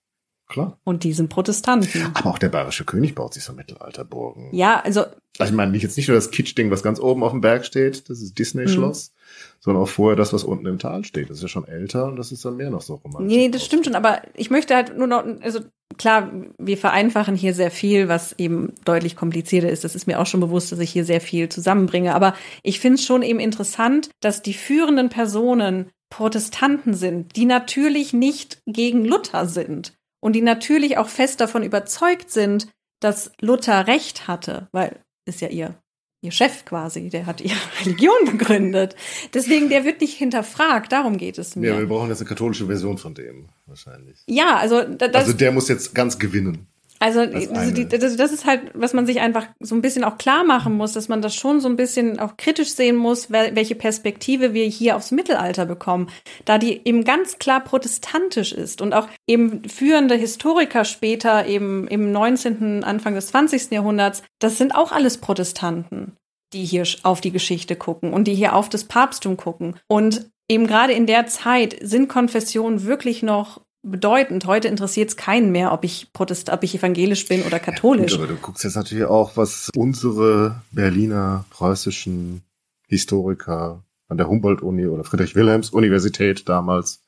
[0.49, 0.79] Klar.
[0.83, 2.11] Und die sind Protestanten.
[2.14, 4.55] Aber auch der bayerische König baut sich so Mittelalterburgen.
[4.55, 5.05] Ja, also.
[5.39, 7.66] Also ich meine, nicht jetzt nicht nur das Kitschding, was ganz oben auf dem Berg
[7.66, 9.18] steht, das ist Disney-Schloss, mhm.
[9.61, 11.31] Sondern auch vorher das, was unten im Tal steht.
[11.31, 13.37] Das ist ja schon älter und das ist dann mehr noch so romantisch.
[13.37, 15.61] Nee, das stimmt schon, aber ich möchte halt nur noch, also
[15.97, 19.85] klar, wir vereinfachen hier sehr viel, was eben deutlich komplizierter ist.
[19.85, 22.14] Das ist mir auch schon bewusst, dass ich hier sehr viel zusammenbringe.
[22.14, 28.12] Aber ich finde es schon eben interessant, dass die führenden Personen Protestanten sind, die natürlich
[28.12, 32.68] nicht gegen Luther sind und die natürlich auch fest davon überzeugt sind,
[33.01, 35.74] dass Luther recht hatte, weil ist ja ihr
[36.21, 38.97] ihr Chef quasi, der hat ihre Religion begründet.
[39.35, 41.71] Deswegen, der wird nicht hinterfragt, darum geht es mir.
[41.71, 44.19] Ja, wir brauchen jetzt eine katholische Version von dem, wahrscheinlich.
[44.27, 46.66] Ja, also das, Also der muss jetzt ganz gewinnen.
[47.01, 50.18] Also, also die, das, das ist halt, was man sich einfach so ein bisschen auch
[50.18, 53.74] klar machen muss, dass man das schon so ein bisschen auch kritisch sehen muss, welche
[53.74, 56.11] Perspektive wir hier aufs Mittelalter bekommen,
[56.44, 62.11] da die eben ganz klar protestantisch ist und auch eben führende Historiker später eben im
[62.11, 63.70] 19., Anfang des 20.
[63.70, 66.16] Jahrhunderts, das sind auch alles Protestanten,
[66.53, 69.76] die hier auf die Geschichte gucken und die hier auf das Papsttum gucken.
[69.86, 74.47] Und eben gerade in der Zeit sind Konfessionen wirklich noch bedeutend.
[74.47, 78.12] Heute interessiert es keinen mehr, ob ich Protest, ob ich evangelisch bin oder katholisch.
[78.12, 82.43] Ja, aber du guckst jetzt natürlich auch, was unsere Berliner preußischen
[82.86, 87.03] Historiker an der Humboldt-Uni oder Friedrich-Wilhelms-Universität damals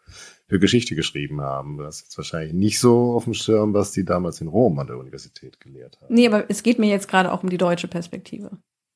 [0.49, 1.79] für Geschichte geschrieben haben.
[1.79, 4.89] Das ist jetzt wahrscheinlich nicht so auf dem Schirm, was die damals in Rom an
[4.89, 6.13] der Universität gelehrt haben.
[6.13, 8.51] Nee, aber es geht mir jetzt gerade auch um die deutsche Perspektive.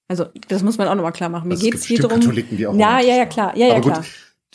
[0.09, 1.49] Also, das muss man auch nochmal klar machen.
[1.49, 2.21] Mir also geht es hier darum.
[2.21, 3.57] Katholiken, die auch ja, ja, ja, klar.
[3.57, 3.99] Ja, ja, klar.
[3.99, 4.07] Gut,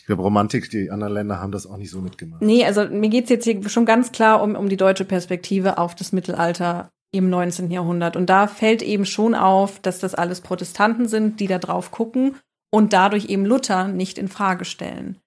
[0.10, 2.42] glaube, Romantik, die anderen Länder haben das auch nicht so mitgemacht.
[2.42, 5.94] Nee, also mir geht's jetzt hier schon ganz klar um, um die deutsche Perspektive auf
[5.94, 7.70] das Mittelalter im 19.
[7.70, 8.16] Jahrhundert.
[8.16, 12.36] Und da fällt eben schon auf, dass das alles Protestanten sind, die da drauf gucken
[12.72, 15.18] und dadurch eben Luther nicht in Frage stellen.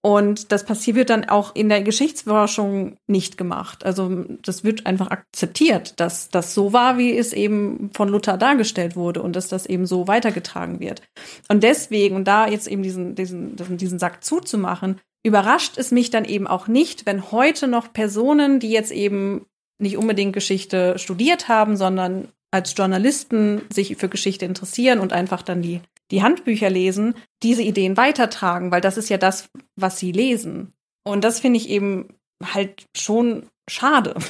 [0.00, 3.84] Und das passiert wird dann auch in der Geschichtsforschung nicht gemacht.
[3.84, 8.94] Also das wird einfach akzeptiert, dass das so war, wie es eben von Luther dargestellt
[8.94, 11.02] wurde und dass das eben so weitergetragen wird.
[11.48, 16.24] Und deswegen, und da jetzt eben diesen, diesen, diesen Sack zuzumachen, überrascht es mich dann
[16.24, 19.46] eben auch nicht, wenn heute noch Personen, die jetzt eben
[19.80, 25.60] nicht unbedingt Geschichte studiert haben, sondern als Journalisten sich für Geschichte interessieren und einfach dann
[25.60, 25.80] die
[26.10, 30.72] die Handbücher lesen, diese Ideen weitertragen, weil das ist ja das, was sie lesen.
[31.04, 32.08] Und das finde ich eben
[32.42, 34.14] halt schon schade.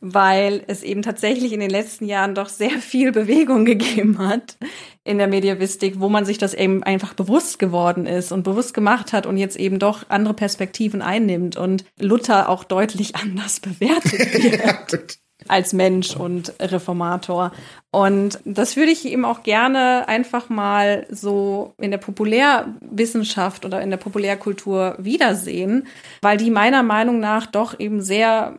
[0.00, 4.56] weil es eben tatsächlich in den letzten Jahren doch sehr viel Bewegung gegeben hat
[5.04, 9.12] in der Mediavistik, wo man sich das eben einfach bewusst geworden ist und bewusst gemacht
[9.12, 15.18] hat und jetzt eben doch andere Perspektiven einnimmt und Luther auch deutlich anders bewertet wird
[15.50, 17.52] als Mensch und Reformator.
[17.90, 23.90] Und das würde ich eben auch gerne einfach mal so in der Populärwissenschaft oder in
[23.90, 25.86] der Populärkultur wiedersehen,
[26.22, 28.56] weil die meiner Meinung nach doch eben sehr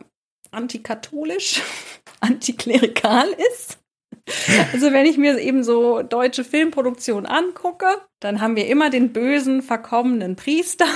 [0.50, 1.62] antikatholisch,
[2.20, 3.78] antiklerikal ist.
[4.72, 7.86] Also wenn ich mir eben so deutsche Filmproduktionen angucke,
[8.20, 10.86] dann haben wir immer den bösen, verkommenen Priester,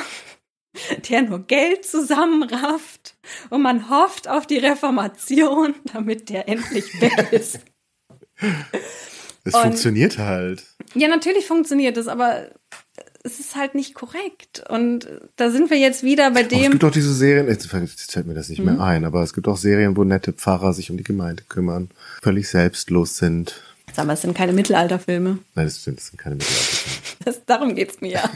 [1.09, 3.17] der nur Geld zusammenrafft
[3.51, 7.61] und man hofft auf die Reformation, damit der endlich weg ist.
[9.45, 10.65] Es und, funktioniert halt.
[10.95, 12.51] Ja, natürlich funktioniert es, aber
[13.23, 14.65] es ist halt nicht korrekt.
[14.69, 16.59] Und da sind wir jetzt wieder bei dem.
[16.59, 18.65] Aber es gibt auch diese Serien, jetzt fällt mir das nicht mhm.
[18.67, 21.91] mehr ein, aber es gibt auch Serien, wo nette Pfarrer sich um die Gemeinde kümmern,
[22.23, 23.66] völlig selbstlos sind.
[23.97, 25.39] Sag mal, es sind keine Mittelalterfilme.
[25.55, 26.97] Nein, das sind, das sind keine Mittelalterfilme.
[27.25, 28.31] Das, darum geht's mir ja.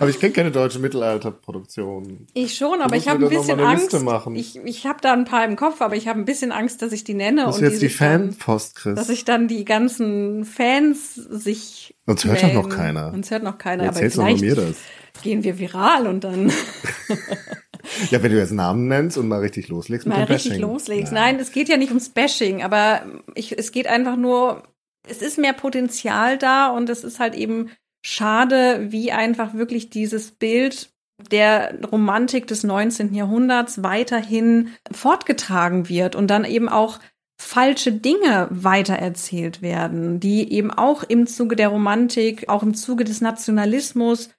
[0.00, 2.26] aber ich kenne keine deutsche Mittelalterproduktion.
[2.34, 3.96] Ich schon, aber ich habe ein bisschen Angst.
[4.34, 6.92] Ich, ich habe da ein paar im Kopf, aber ich habe ein bisschen Angst, dass
[6.92, 7.44] ich die nenne.
[7.46, 8.96] Das und jetzt die Fanpost, Chris.
[8.96, 11.94] Dass ich dann die ganzen Fans sich.
[12.04, 13.14] Uns hört doch noch keiner.
[13.14, 13.84] Uns hört noch keiner.
[13.84, 14.76] Jetzt aber vielleicht mir das.
[15.22, 16.52] gehen wir viral und dann.
[18.10, 20.62] ja, wenn du jetzt Namen nennst und mal richtig loslegst mal mit dem richtig Bashing.
[20.62, 21.12] loslegst.
[21.12, 23.02] Nein, es geht ja nicht ums Bashing, aber
[23.34, 24.62] ich, es geht einfach nur,
[25.08, 27.70] es ist mehr Potenzial da und es ist halt eben
[28.02, 30.90] schade, wie einfach wirklich dieses Bild
[31.30, 33.14] der Romantik des 19.
[33.14, 36.98] Jahrhunderts weiterhin fortgetragen wird und dann eben auch
[37.40, 43.20] falsche Dinge weitererzählt werden, die eben auch im Zuge der Romantik, auch im Zuge des
[43.20, 44.30] Nationalismus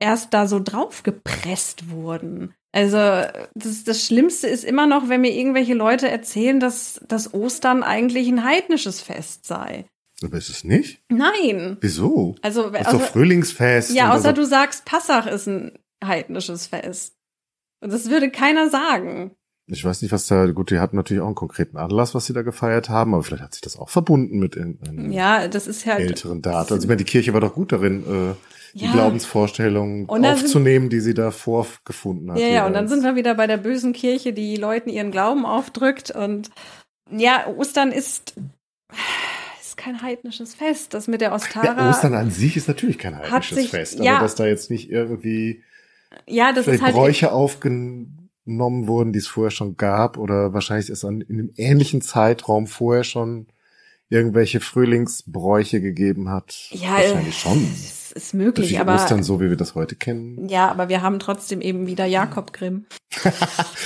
[0.00, 2.54] erst da so draufgepresst wurden.
[2.78, 7.82] Also das, das Schlimmste ist immer noch, wenn mir irgendwelche Leute erzählen, dass das Ostern
[7.82, 9.84] eigentlich ein heidnisches Fest sei.
[10.22, 11.02] Aber ist es nicht?
[11.08, 11.76] Nein.
[11.80, 12.36] Wieso?
[12.40, 13.90] Also, ist doch Frühlingsfest.
[13.90, 17.16] Ja, außer du sagst, Passach ist ein heidnisches Fest.
[17.80, 19.32] Und das würde keiner sagen.
[19.66, 22.32] Ich weiß nicht, was da, gut, die hatten natürlich auch einen konkreten Anlass, was sie
[22.32, 25.84] da gefeiert haben, aber vielleicht hat sich das auch verbunden mit in, ja, das ist
[25.84, 26.72] halt, älteren Daten.
[26.72, 28.34] Also ich meine, die Kirche war doch gut darin, äh,
[28.74, 28.92] die ja.
[28.92, 32.38] Glaubensvorstellungen aufzunehmen, sind, die sie da vorgefunden hat.
[32.38, 35.46] Ja, ja, und dann sind wir wieder bei der bösen Kirche, die Leuten ihren Glauben
[35.46, 36.10] aufdrückt.
[36.10, 36.50] Und
[37.10, 38.34] ja, Ostern ist,
[39.60, 40.94] ist kein heidnisches Fest.
[40.94, 41.76] Das mit der Ostara.
[41.76, 44.90] Ja, Ostern an sich ist natürlich kein heidnisches sich, Fest, aber dass da jetzt nicht
[44.90, 45.62] irgendwie
[46.26, 51.04] ja, das ist halt Bräuche aufgenommen wurden, die es vorher schon gab, oder wahrscheinlich ist
[51.04, 53.48] an, in einem ähnlichen Zeitraum vorher schon
[54.08, 56.68] irgendwelche Frühlingsbräuche gegeben hat.
[56.70, 57.68] Ja, wahrscheinlich schon.
[58.14, 60.48] Es ist möglich, Natürlich aber Ostern so, wie wir das heute kennen.
[60.48, 62.86] Ja, aber wir haben trotzdem eben wieder Jakob Grimm.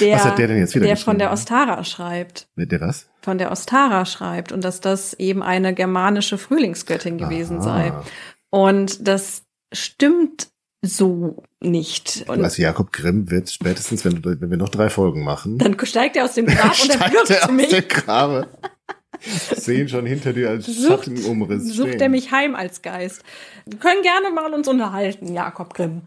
[0.01, 2.49] Der, was hat der denn jetzt wieder Der von der Ostara schreibt.
[2.57, 3.09] Der was?
[3.23, 7.63] Von der Ostara schreibt und dass das eben eine germanische Frühlingsgöttin gewesen Aha.
[7.63, 7.93] sei.
[8.51, 9.43] Und das
[9.73, 10.49] stimmt
[10.85, 12.25] so nicht.
[12.27, 15.59] Und also Jakob Grimm wird spätestens, wenn, wenn wir noch drei Folgen machen.
[15.59, 17.67] Dann steigt er aus dem Grab und er wirft er mich.
[17.67, 18.49] Aus dem Grabe.
[19.23, 21.65] Sehen schon hinter dir als sucht, Schattenumriss.
[21.75, 22.01] Sucht stehen.
[22.01, 23.23] er mich heim als Geist.
[23.67, 26.03] Wir können gerne mal uns unterhalten, Jakob Grimm.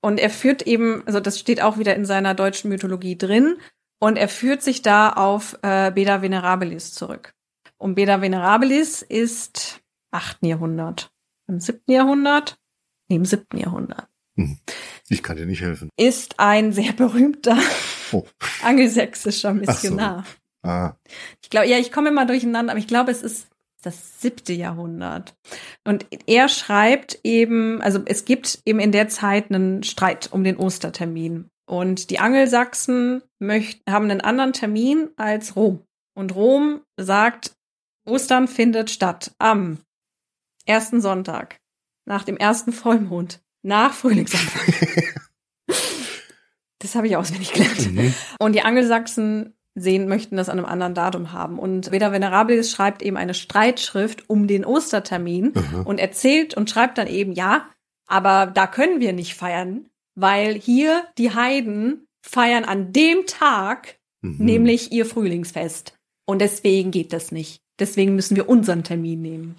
[0.00, 3.56] und er führt eben, also das steht auch wieder in seiner deutschen Mythologie drin,
[4.00, 7.34] und er führt sich da auf äh, Beda Venerabilis zurück.
[7.78, 9.80] Und Beda Venerabilis ist
[10.12, 10.38] 8.
[10.42, 11.10] Jahrhundert.
[11.48, 11.80] Im 7.
[11.88, 12.58] Jahrhundert
[13.08, 14.08] im siebten Jahrhundert.
[14.36, 14.58] Hm.
[15.08, 15.88] Ich kann dir nicht helfen.
[15.96, 17.58] Ist ein sehr berühmter
[18.12, 18.24] oh.
[18.62, 20.24] angelsächsischer Missionar.
[20.62, 20.94] Ah.
[21.42, 23.48] Ich glaube, ja, ich komme immer durcheinander, aber ich glaube, es ist
[23.82, 25.36] das siebte Jahrhundert.
[25.84, 30.56] Und er schreibt eben, also es gibt eben in der Zeit einen Streit um den
[30.56, 31.48] Ostertermin.
[31.66, 35.84] Und die Angelsachsen möchten, haben einen anderen Termin als Rom.
[36.14, 37.52] Und Rom sagt,
[38.06, 39.78] Ostern findet statt am
[40.64, 41.60] ersten Sonntag
[42.06, 44.74] nach dem ersten Vollmond, nach Frühlingsanfang.
[46.78, 47.92] das habe ich auswendig gelernt.
[47.92, 48.14] Mhm.
[48.38, 51.58] Und die Angelsachsen sehen, möchten das an einem anderen Datum haben.
[51.58, 55.82] Und Veda Venerabilis schreibt eben eine Streitschrift um den Ostertermin mhm.
[55.84, 57.68] und erzählt und schreibt dann eben, ja,
[58.06, 64.36] aber da können wir nicht feiern, weil hier die Heiden feiern an dem Tag mhm.
[64.38, 65.94] nämlich ihr Frühlingsfest.
[66.26, 67.60] Und deswegen geht das nicht.
[67.78, 69.56] Deswegen müssen wir unseren Termin nehmen.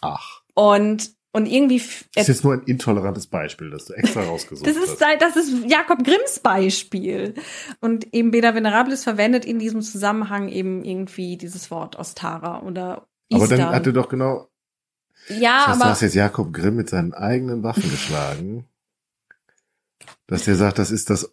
[0.00, 0.42] Ach.
[0.54, 1.78] Und und irgendwie.
[2.14, 5.22] Das ist jetzt nur ein intolerantes Beispiel, das du extra rausgesucht das ist, hast.
[5.22, 7.34] Das ist Jakob Grimms Beispiel.
[7.80, 13.44] Und eben Beda Venerabilis verwendet in diesem Zusammenhang eben irgendwie dieses Wort Ostara oder Easter.
[13.44, 14.48] Aber dann hat er doch genau.
[15.28, 15.84] Ja, das heißt, aber.
[15.84, 18.66] Du hast jetzt Jakob Grimm mit seinen eigenen Waffen geschlagen.
[20.26, 21.32] Dass der sagt, das ist das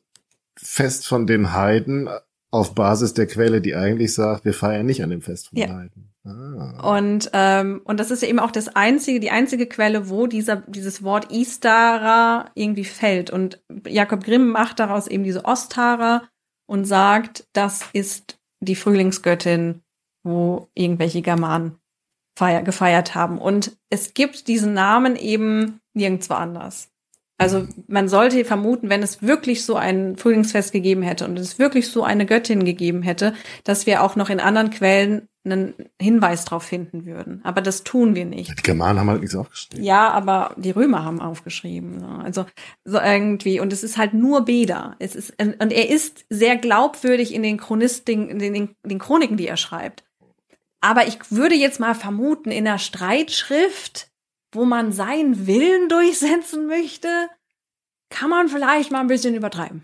[0.55, 2.09] Fest von den Heiden
[2.51, 5.67] auf Basis der Quelle, die eigentlich sagt, wir feiern nicht an dem Fest von ja.
[5.67, 6.13] den Heiden.
[6.27, 6.97] Ah.
[6.97, 10.57] Und, ähm, und das ist ja eben auch das einzige, die einzige Quelle, wo dieser,
[10.67, 13.29] dieses Wort Istara irgendwie fällt.
[13.29, 16.23] Und Jakob Grimm macht daraus eben diese Ostara
[16.67, 19.83] und sagt, das ist die Frühlingsgöttin,
[20.23, 21.77] wo irgendwelche Germanen
[22.37, 23.37] feier, gefeiert haben.
[23.37, 26.89] Und es gibt diesen Namen eben nirgendwo anders.
[27.39, 31.89] Also man sollte vermuten, wenn es wirklich so ein Frühlingsfest gegeben hätte und es wirklich
[31.89, 36.63] so eine Göttin gegeben hätte, dass wir auch noch in anderen Quellen einen Hinweis darauf
[36.63, 37.41] finden würden.
[37.43, 38.57] Aber das tun wir nicht.
[38.57, 39.83] Die Germanen haben halt nichts aufgeschrieben.
[39.83, 42.03] Ja, aber die Römer haben aufgeschrieben.
[42.03, 42.45] Also
[42.85, 44.95] so irgendwie und es ist halt nur Beda.
[44.99, 49.37] Es ist und er ist sehr glaubwürdig in den Chronisten, in den, in den Chroniken,
[49.37, 50.03] die er schreibt.
[50.81, 54.11] Aber ich würde jetzt mal vermuten, in der Streitschrift
[54.51, 57.29] wo man seinen Willen durchsetzen möchte,
[58.09, 59.83] kann man vielleicht mal ein bisschen übertreiben.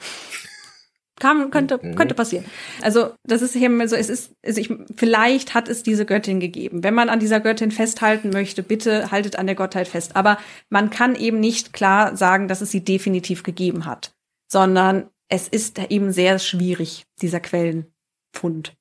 [1.24, 1.96] Kann, könnte, mhm.
[1.96, 2.46] könnte passieren.
[2.82, 6.84] Also, das ist eben so, es ist, also ich, vielleicht hat es diese Göttin gegeben.
[6.84, 10.16] Wenn man an dieser Göttin festhalten möchte, bitte haltet an der Gottheit fest.
[10.16, 10.38] Aber
[10.70, 14.14] man kann eben nicht klar sagen, dass es sie definitiv gegeben hat,
[14.52, 18.76] sondern es ist eben sehr schwierig, dieser Quellenfund.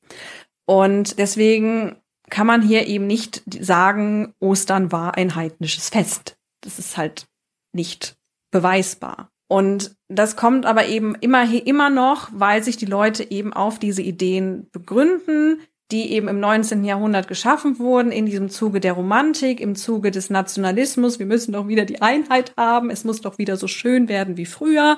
[0.67, 1.97] Und deswegen
[2.29, 6.37] kann man hier eben nicht sagen, Ostern war ein heidnisches Fest.
[6.63, 7.27] Das ist halt
[7.73, 8.17] nicht
[8.51, 9.32] beweisbar.
[9.53, 14.01] Und das kommt aber eben immer, immer noch, weil sich die Leute eben auf diese
[14.01, 16.85] Ideen begründen, die eben im 19.
[16.85, 21.19] Jahrhundert geschaffen wurden, in diesem Zuge der Romantik, im Zuge des Nationalismus.
[21.19, 22.89] Wir müssen doch wieder die Einheit haben.
[22.89, 24.97] Es muss doch wieder so schön werden wie früher.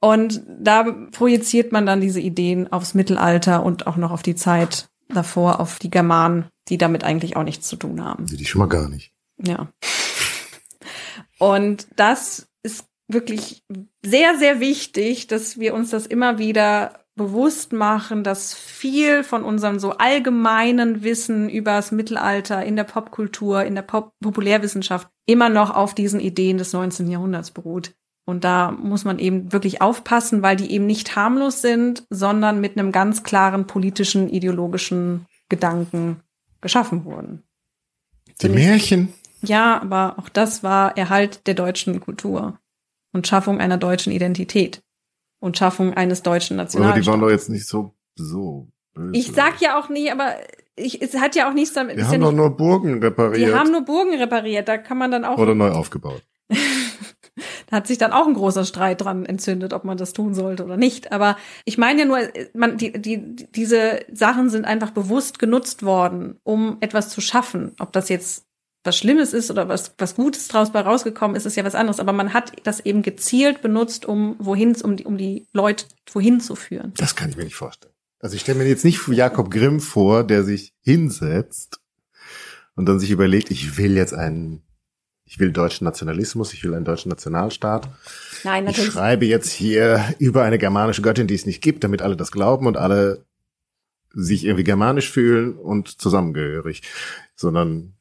[0.00, 4.90] Und da projiziert man dann diese Ideen aufs Mittelalter und auch noch auf die Zeit
[5.08, 8.26] davor, auf die Germanen, die damit eigentlich auch nichts zu tun haben.
[8.26, 9.14] Die schon mal gar nicht.
[9.42, 9.72] Ja.
[11.38, 12.51] Und das
[13.12, 13.64] wirklich
[14.04, 19.78] sehr, sehr wichtig, dass wir uns das immer wieder bewusst machen, dass viel von unserem
[19.78, 25.74] so allgemeinen Wissen über das Mittelalter in der Popkultur, in der Pop Populärwissenschaft immer noch
[25.74, 27.10] auf diesen Ideen des 19.
[27.10, 27.94] Jahrhunderts beruht.
[28.24, 32.78] Und da muss man eben wirklich aufpassen, weil die eben nicht harmlos sind, sondern mit
[32.78, 36.20] einem ganz klaren politischen, ideologischen Gedanken
[36.60, 37.42] geschaffen wurden.
[38.40, 39.12] Die Märchen.
[39.42, 42.58] Ja, aber auch das war Erhalt der deutschen Kultur
[43.12, 44.82] und Schaffung einer deutschen Identität
[45.40, 47.08] und Schaffung eines deutschen Nationalstaates.
[47.08, 49.16] Aber die waren doch jetzt nicht so, so böse.
[49.16, 50.34] Ich sag ja auch nicht, aber
[50.76, 51.98] ich, es hat ja auch nichts damit.
[51.98, 53.48] Die haben ja doch nur Burgen repariert.
[53.48, 55.38] Die haben nur Burgen repariert, da kann man dann auch.
[55.38, 56.22] Oder neu aufgebaut.
[57.68, 60.64] da hat sich dann auch ein großer Streit dran entzündet, ob man das tun sollte
[60.64, 61.12] oder nicht.
[61.12, 62.18] Aber ich meine ja nur,
[62.54, 67.74] man, die, die, diese Sachen sind einfach bewusst genutzt worden, um etwas zu schaffen.
[67.78, 68.46] Ob das jetzt
[68.84, 72.00] was Schlimmes ist oder was, was Gutes draus bei rausgekommen ist, ist ja was anderes.
[72.00, 76.40] Aber man hat das eben gezielt benutzt, um wohin, um die, um die Leute wohin
[76.40, 76.92] zu führen.
[76.96, 77.94] Das kann ich mir nicht vorstellen.
[78.18, 81.80] Also ich stelle mir jetzt nicht Jakob Grimm vor, der sich hinsetzt
[82.74, 84.62] und dann sich überlegt, ich will jetzt einen,
[85.24, 87.88] ich will deutschen Nationalismus, ich will einen deutschen Nationalstaat.
[88.44, 88.88] Nein, natürlich.
[88.88, 92.32] Ich schreibe jetzt hier über eine germanische Göttin, die es nicht gibt, damit alle das
[92.32, 93.24] glauben und alle
[94.14, 96.82] sich irgendwie germanisch fühlen und zusammengehörig,
[97.34, 97.94] sondern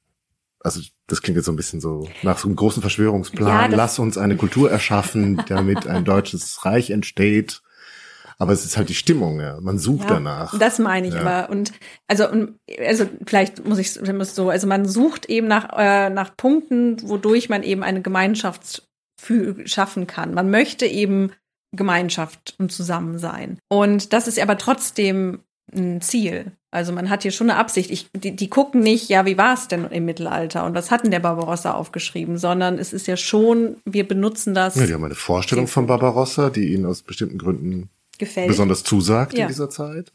[0.63, 3.71] also das klingt jetzt so ein bisschen so nach so einem großen Verschwörungsplan.
[3.71, 7.61] Ja, Lass uns eine Kultur erschaffen, damit ein deutsches Reich entsteht.
[8.37, 9.59] Aber es ist halt die Stimmung, ja.
[9.61, 10.57] Man sucht ja, danach.
[10.57, 11.21] Das meine ich ja.
[11.21, 11.51] aber.
[11.51, 11.73] Und
[12.07, 12.25] also,
[12.79, 17.49] also vielleicht muss ich muss so, also man sucht eben nach, äh, nach Punkten, wodurch
[17.49, 18.87] man eben eine Gemeinschaft
[19.65, 20.33] schaffen kann.
[20.33, 21.31] Man möchte eben
[21.75, 23.59] Gemeinschaft und Zusammensein.
[23.69, 26.53] Und das ist aber trotzdem ein Ziel.
[26.71, 27.91] Also man hat hier schon eine Absicht.
[27.91, 31.03] Ich, die, die gucken nicht, ja, wie war es denn im Mittelalter und was hat
[31.03, 34.75] denn der Barbarossa aufgeschrieben, sondern es ist ja schon, wir benutzen das.
[34.75, 38.47] Ja, die haben eine Vorstellung von Barbarossa, die ihnen aus bestimmten Gründen Gefällt.
[38.47, 39.43] besonders zusagt ja.
[39.43, 40.13] in dieser Zeit.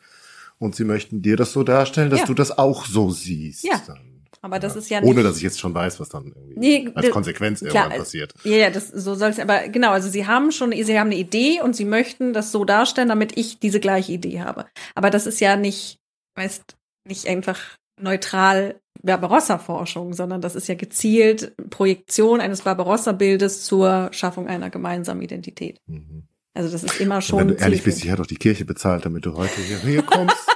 [0.58, 2.26] Und sie möchten dir das so darstellen, dass ja.
[2.26, 3.64] du das auch so siehst.
[3.64, 3.82] Ja.
[3.86, 4.16] Dann.
[4.40, 4.78] Aber das ja.
[4.78, 5.10] ist ja nicht.
[5.10, 8.32] Ohne dass ich jetzt schon weiß, was dann irgendwie nee, als Konsequenz klar, irgendwann passiert.
[8.44, 9.38] Ja, ja, das so soll es.
[9.38, 12.64] Aber genau, also sie haben schon, sie haben eine Idee und sie möchten das so
[12.64, 14.64] darstellen, damit ich diese gleiche Idee habe.
[14.94, 15.98] Aber das ist ja nicht
[16.36, 16.76] weißt,
[17.08, 17.58] nicht einfach
[18.00, 25.80] neutral Barbarossa-Forschung, sondern das ist ja gezielt Projektion eines Barbarossa-Bildes zur Schaffung einer gemeinsamen Identität.
[25.86, 26.24] Mhm.
[26.54, 27.42] Also das ist immer schon.
[27.42, 30.02] Und wenn du ehrlich bist, ich hat doch die Kirche bezahlt, damit du heute hier
[30.06, 30.55] kommst.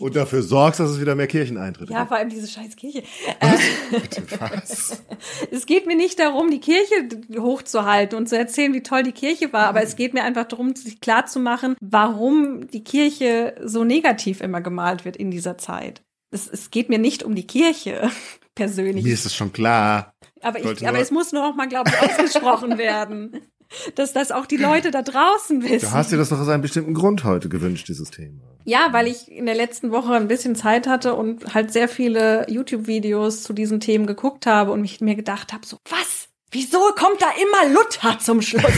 [0.00, 2.04] Und dafür sorgst, dass es wieder mehr Kircheneintritte ja, gibt.
[2.04, 3.02] Ja, vor allem diese scheiß Kirche.
[3.40, 5.02] Was?
[5.50, 7.08] es geht mir nicht darum, die Kirche
[7.38, 10.74] hochzuhalten und zu erzählen, wie toll die Kirche war, aber es geht mir einfach darum,
[10.74, 16.02] sich klar zu machen, warum die Kirche so negativ immer gemalt wird in dieser Zeit.
[16.30, 18.10] Es, es geht mir nicht um die Kirche
[18.54, 19.04] persönlich.
[19.04, 20.12] Mir ist es schon klar.
[20.42, 23.40] Aber, ich, aber es muss nur auch mal, glaube ich, ausgesprochen werden
[23.94, 25.88] dass das auch die Leute da draußen wissen.
[25.88, 28.40] Du hast dir das doch aus einem bestimmten Grund heute gewünscht, dieses Thema.
[28.64, 32.46] Ja, weil ich in der letzten Woche ein bisschen Zeit hatte und halt sehr viele
[32.50, 36.28] YouTube-Videos zu diesen Themen geguckt habe und mich mir gedacht habe, so, was?
[36.50, 38.64] Wieso kommt da immer Luther zum Schluss?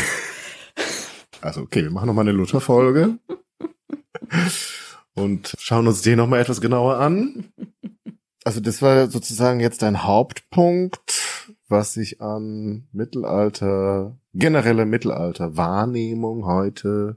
[1.41, 3.19] Also, okay, wir machen nochmal eine Luther-Folge.
[5.15, 7.53] und schauen uns den nochmal etwas genauer an.
[8.45, 11.38] Also, das war sozusagen jetzt dein Hauptpunkt,
[11.69, 17.17] was sich an Mittelalter generelle Mittelalterwahrnehmung heute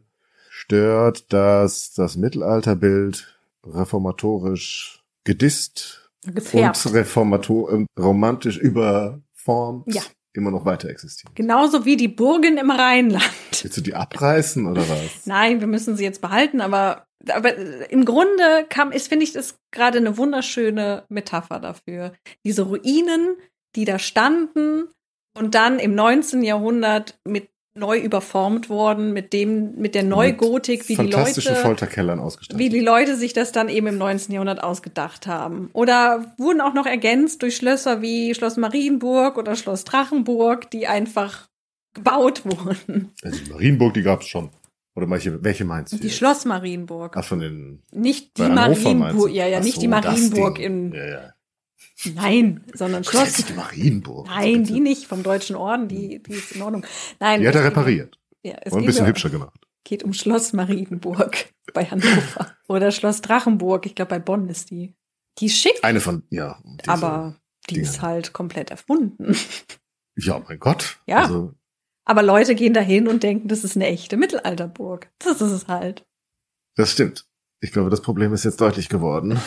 [0.49, 6.85] stört, dass das Mittelalterbild reformatorisch gedisst Gefärbt.
[6.85, 10.01] und reformator äh, romantisch überformt ja.
[10.33, 11.33] immer noch weiter existieren.
[11.35, 13.23] Genauso wie die Burgen im Rheinland.
[13.61, 15.25] Willst du die abreißen oder was?
[15.25, 17.55] Nein, wir müssen sie jetzt behalten, aber, aber
[17.89, 22.13] im Grunde kam, ist, finde ich, das gerade eine wunderschöne Metapher dafür.
[22.43, 23.37] Diese Ruinen,
[23.75, 24.89] die da standen
[25.37, 26.43] und dann im 19.
[26.43, 32.59] Jahrhundert mit neu überformt worden mit dem mit der Neugotik, wie die Leute Folterkellern ausgestattet.
[32.59, 34.33] wie die Leute sich das dann eben im 19.
[34.33, 35.69] Jahrhundert ausgedacht haben.
[35.71, 41.47] Oder wurden auch noch ergänzt durch Schlösser wie Schloss Marienburg oder Schloss Drachenburg, die einfach
[41.93, 43.11] gebaut wurden.
[43.23, 44.49] Also die Marienburg, die gab es schon.
[44.93, 45.97] Oder welche, welche meinst du?
[45.97, 46.17] Die jetzt?
[46.17, 47.15] Schloss Marienburg.
[47.15, 47.81] Ach, von den.
[47.91, 50.91] Nicht die Marienburg, ja, ja, Ach nicht so, die Marienburg in.
[50.91, 51.33] Ja, ja.
[52.15, 53.33] Nein, sondern Schloss.
[53.33, 54.27] Die Marienburg.
[54.27, 56.85] Nein, die nicht vom Deutschen Orden, die, die ist in Ordnung.
[57.19, 57.41] Nein.
[57.41, 58.19] Die hat er repariert.
[58.43, 59.59] Ja, es Und ein bisschen hübscher gemacht.
[59.83, 62.55] Geht um Schloss Marienburg bei Hannover.
[62.67, 64.95] Oder Schloss Drachenburg, ich glaube bei Bonn ist die.
[65.39, 65.83] Die ist schick.
[65.83, 66.61] Eine von, ja.
[66.87, 67.87] Aber die Dinge.
[67.87, 69.35] ist halt komplett erfunden.
[70.17, 70.99] Ja, mein Gott.
[71.07, 71.19] Ja.
[71.19, 71.53] Also,
[72.03, 75.09] aber Leute gehen dahin und denken, das ist eine echte Mittelalterburg.
[75.19, 76.05] Das ist es halt.
[76.75, 77.25] Das stimmt.
[77.61, 79.39] Ich glaube, das Problem ist jetzt deutlich geworden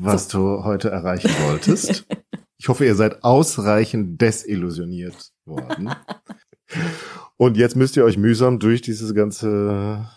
[0.00, 2.06] was du heute erreichen wolltest.
[2.60, 5.94] Ich hoffe, ihr seid ausreichend desillusioniert worden.
[7.36, 10.10] Und jetzt müsst ihr euch mühsam durch dieses ganze,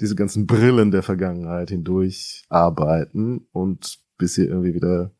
[0.00, 5.12] diese ganzen Brillen der Vergangenheit hindurch arbeiten und bis ihr irgendwie wieder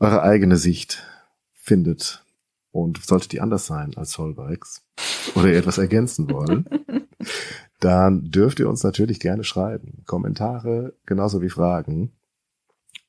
[0.00, 1.06] eure eigene Sicht
[1.52, 2.24] findet.
[2.70, 4.82] Und sollte die anders sein als Solbikes
[5.34, 6.64] oder ihr etwas ergänzen wollen,
[7.80, 10.04] dann dürft ihr uns natürlich gerne schreiben.
[10.06, 12.15] Kommentare genauso wie Fragen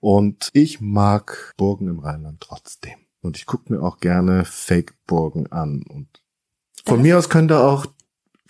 [0.00, 2.94] Und ich mag Burgen im Rheinland trotzdem.
[3.22, 5.82] Und ich gucke mir auch gerne Fake-Burgen an.
[5.88, 6.22] Und
[6.84, 7.86] von mir aus können da auch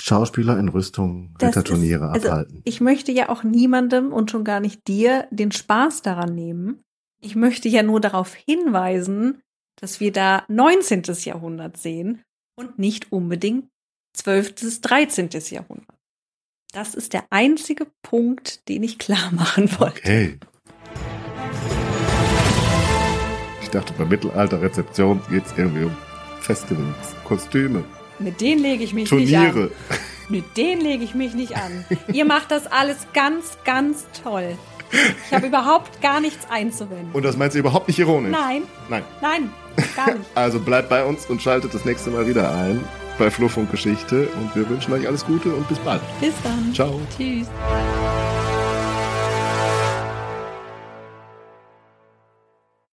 [0.00, 2.60] Schauspieler in Rüstung Ritterturniere also abhalten.
[2.64, 6.82] Ich möchte ja auch niemandem und schon gar nicht dir den Spaß daran nehmen.
[7.20, 9.40] Ich möchte ja nur darauf hinweisen,
[9.80, 11.02] dass wir da 19.
[11.24, 12.22] Jahrhundert sehen
[12.56, 13.68] und nicht unbedingt
[14.16, 14.54] 12.
[14.54, 15.28] bis 13.
[15.50, 15.96] Jahrhundert.
[16.72, 19.98] Das ist der einzige Punkt, den ich klar machen wollte.
[19.98, 20.38] Okay.
[23.62, 25.96] Ich dachte, bei Mittelalter-Rezeption geht es irgendwie um
[26.40, 27.84] Festivals, Kostüme.
[28.18, 29.64] Mit denen lege ich mich Turniere.
[29.64, 29.98] nicht an.
[30.28, 31.84] Mit denen lege ich mich nicht an.
[32.12, 34.56] Ihr macht das alles ganz, ganz toll.
[35.26, 37.10] Ich habe überhaupt gar nichts einzuwenden.
[37.12, 38.32] Und das meinst du überhaupt nicht ironisch?
[38.32, 38.62] Nein.
[38.88, 39.04] Nein.
[39.20, 39.50] Nein,
[39.94, 40.26] gar nicht.
[40.34, 42.84] Also bleibt bei uns und schaltet das nächste Mal wieder ein
[43.18, 46.02] bei Fluffunk Geschichte und wir wünschen euch alles Gute und bis bald.
[46.20, 46.72] Bis dann.
[46.74, 47.00] Ciao.
[47.16, 47.46] Tschüss.